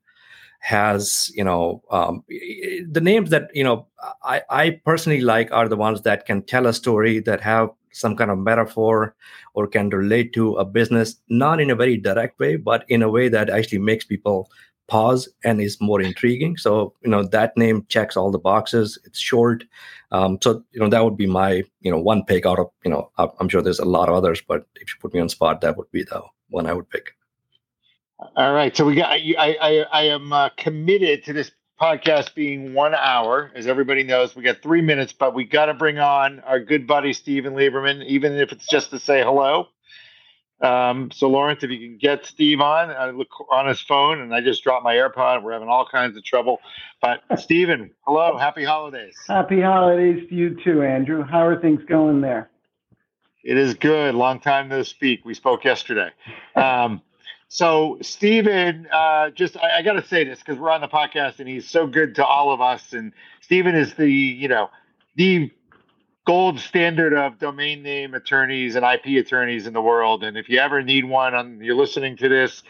[0.59, 3.87] has you know um, the names that you know
[4.23, 8.15] I, I personally like are the ones that can tell a story that have some
[8.15, 9.15] kind of metaphor
[9.53, 13.09] or can relate to a business not in a very direct way but in a
[13.09, 14.49] way that actually makes people
[14.89, 16.57] pause and is more intriguing.
[16.57, 18.99] So you know that name checks all the boxes.
[19.05, 19.63] It's short.
[20.11, 22.91] Um, so you know that would be my you know one pick out of you
[22.91, 25.61] know i'm sure there's a lot of others but if you put me on spot
[25.61, 27.15] that would be the one i would pick
[28.35, 28.75] all right.
[28.75, 29.11] So we got.
[29.11, 33.51] I I, I am uh, committed to this podcast being one hour.
[33.55, 36.85] As everybody knows, we got three minutes, but we got to bring on our good
[36.85, 39.67] buddy Steven Lieberman, even if it's just to say hello.
[40.61, 44.33] Um, so Lawrence, if you can get Steve on, I look on his phone, and
[44.33, 45.41] I just dropped my AirPod.
[45.41, 46.59] We're having all kinds of trouble.
[47.01, 49.15] But Steven, hello, happy holidays.
[49.27, 51.23] Happy holidays to you too, Andrew.
[51.23, 52.49] How are things going there?
[53.41, 54.15] It is good.
[54.15, 55.23] Long time no speak.
[55.23, 56.09] We spoke yesterday.
[56.57, 57.01] Um,
[57.49, 61.39] so, Stephen, uh, just I, I got to say this because we're on the podcast
[61.39, 62.93] and he's so good to all of us.
[62.93, 64.69] And Stephen is the, you know,
[65.15, 65.51] the
[66.27, 70.23] gold standard of domain name attorneys and IP attorneys in the world.
[70.23, 72.61] And if you ever need one, and you're listening to this,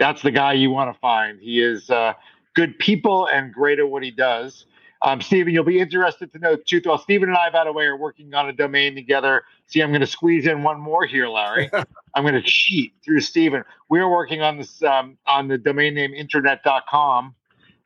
[0.00, 1.38] that's the guy you want to find.
[1.40, 2.14] He is uh,
[2.56, 4.66] good people and great at what he does.
[5.04, 6.80] Um, Stephen, you'll be interested to know too.
[6.82, 9.44] Well, Stephen and I, by the way, are working on a domain together.
[9.66, 11.70] See, I'm going to squeeze in one more here, Larry.
[12.14, 13.64] I'm going to cheat through Stephen.
[13.90, 17.34] We're working on this um, on the domain name internet.com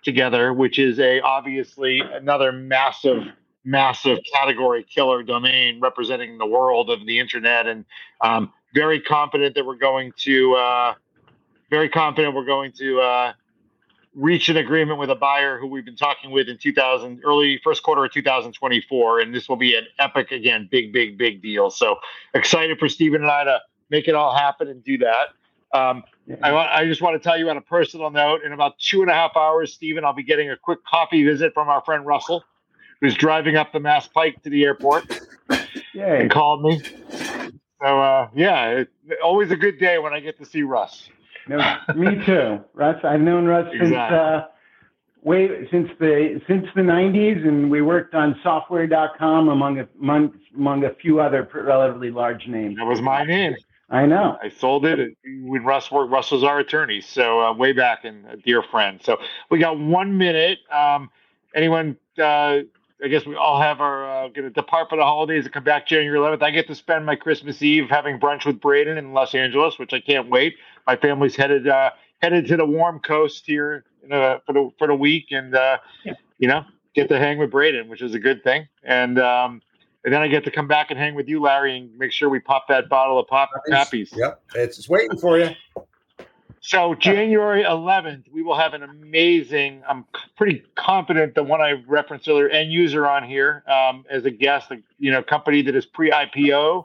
[0.05, 3.25] together, which is a obviously another massive,
[3.65, 7.85] massive category killer domain representing the world of the internet, and
[8.21, 10.55] um, very confident that we're going to.
[10.55, 10.95] Uh,
[11.69, 13.33] very confident we're going to uh,
[14.15, 17.83] reach an agreement with a buyer who we've been talking with in 2000 early first
[17.83, 21.71] quarter of 2024 and this will be an epic again big big big deal.
[21.71, 21.97] So
[22.35, 25.29] excited for stephen and i to make it all happen and do that.
[25.79, 26.03] Um.
[26.43, 29.11] I, I just want to tell you on a personal note in about two and
[29.11, 32.45] a half hours stephen i'll be getting a quick coffee visit from our friend russell
[33.01, 35.05] who's driving up the mass pike to the airport.
[35.95, 36.21] Yay.
[36.21, 36.83] and called me.
[37.81, 38.89] So uh, yeah it,
[39.23, 41.09] always a good day when i get to see russ
[41.49, 42.97] no, me too, Russ.
[43.05, 43.89] I've known Russ exactly.
[43.89, 44.47] since uh,
[45.23, 50.85] way since the since the '90s, and we worked on Software.com among a among, among
[50.85, 52.77] a few other relatively large names.
[52.77, 53.57] That was my name.
[53.91, 54.37] I know.
[54.43, 56.13] I sold it when Russ worked.
[56.13, 59.01] Russ was our attorney, so uh, way back and a dear friend.
[59.03, 59.19] So
[59.51, 60.59] we got one minute.
[60.71, 61.11] Um,
[61.55, 61.97] anyone?
[62.23, 62.61] Uh,
[63.03, 65.63] I guess we all have our uh, going to depart for the holidays and come
[65.63, 66.43] back January 11th.
[66.43, 69.93] I get to spend my Christmas Eve having brunch with Braden in Los Angeles, which
[69.93, 70.57] I can't wait
[70.89, 71.91] my family's headed uh,
[72.21, 76.15] headed to the warm coast here for the for the week, and uh, yeah.
[76.39, 78.67] you know get to hang with Braden, which is a good thing.
[78.83, 79.61] And um,
[80.05, 82.31] and then I get to come back and hang with you, Larry, and make sure
[82.31, 84.17] we pop that bottle of pop Pappies.
[84.17, 85.51] Yep, it's, it's waiting for you.
[86.61, 89.83] So January 11th, we will have an amazing.
[89.89, 90.05] I'm
[90.37, 94.73] pretty confident the one I referenced earlier, end user on here um, as a guest.
[94.99, 96.85] You know, company that is pre-IPO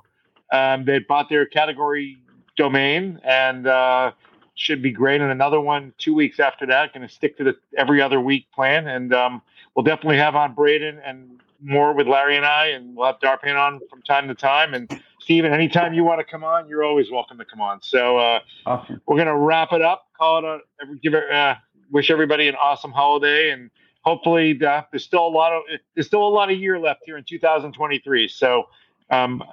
[0.51, 2.19] um, that bought their category
[2.55, 4.11] domain and uh,
[4.55, 5.21] should be great.
[5.21, 8.45] And another one two weeks after that, going to stick to the every other week
[8.53, 8.88] plan.
[8.88, 9.41] And um,
[9.76, 13.57] we'll definitely have on Braden and more with Larry and I, and we'll have Darpan
[13.59, 14.74] on from time to time.
[14.74, 17.82] And Stephen, anytime you want to come on, you're always welcome to come on.
[17.82, 19.01] So uh, awesome.
[19.07, 20.07] we're going to wrap it up.
[20.17, 21.30] Call it a give it.
[21.32, 21.55] Uh,
[21.91, 23.69] wish everybody an awesome holiday and
[24.01, 25.61] hopefully uh, there's still a lot of
[25.93, 28.63] there's still a lot of year left here in 2023 so
[29.11, 29.43] um,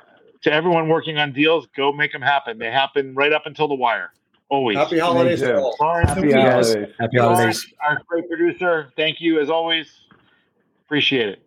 [0.43, 2.59] to everyone working on deals, go make them happen.
[2.59, 4.13] They happen right up until the wire.
[4.49, 4.77] Always.
[4.77, 5.77] Happy holidays to all.
[5.81, 6.95] Happy holidays.
[6.99, 7.67] Happy holidays.
[7.87, 8.91] Our great producer.
[8.97, 9.89] Thank you as always.
[10.87, 11.43] Appreciate it.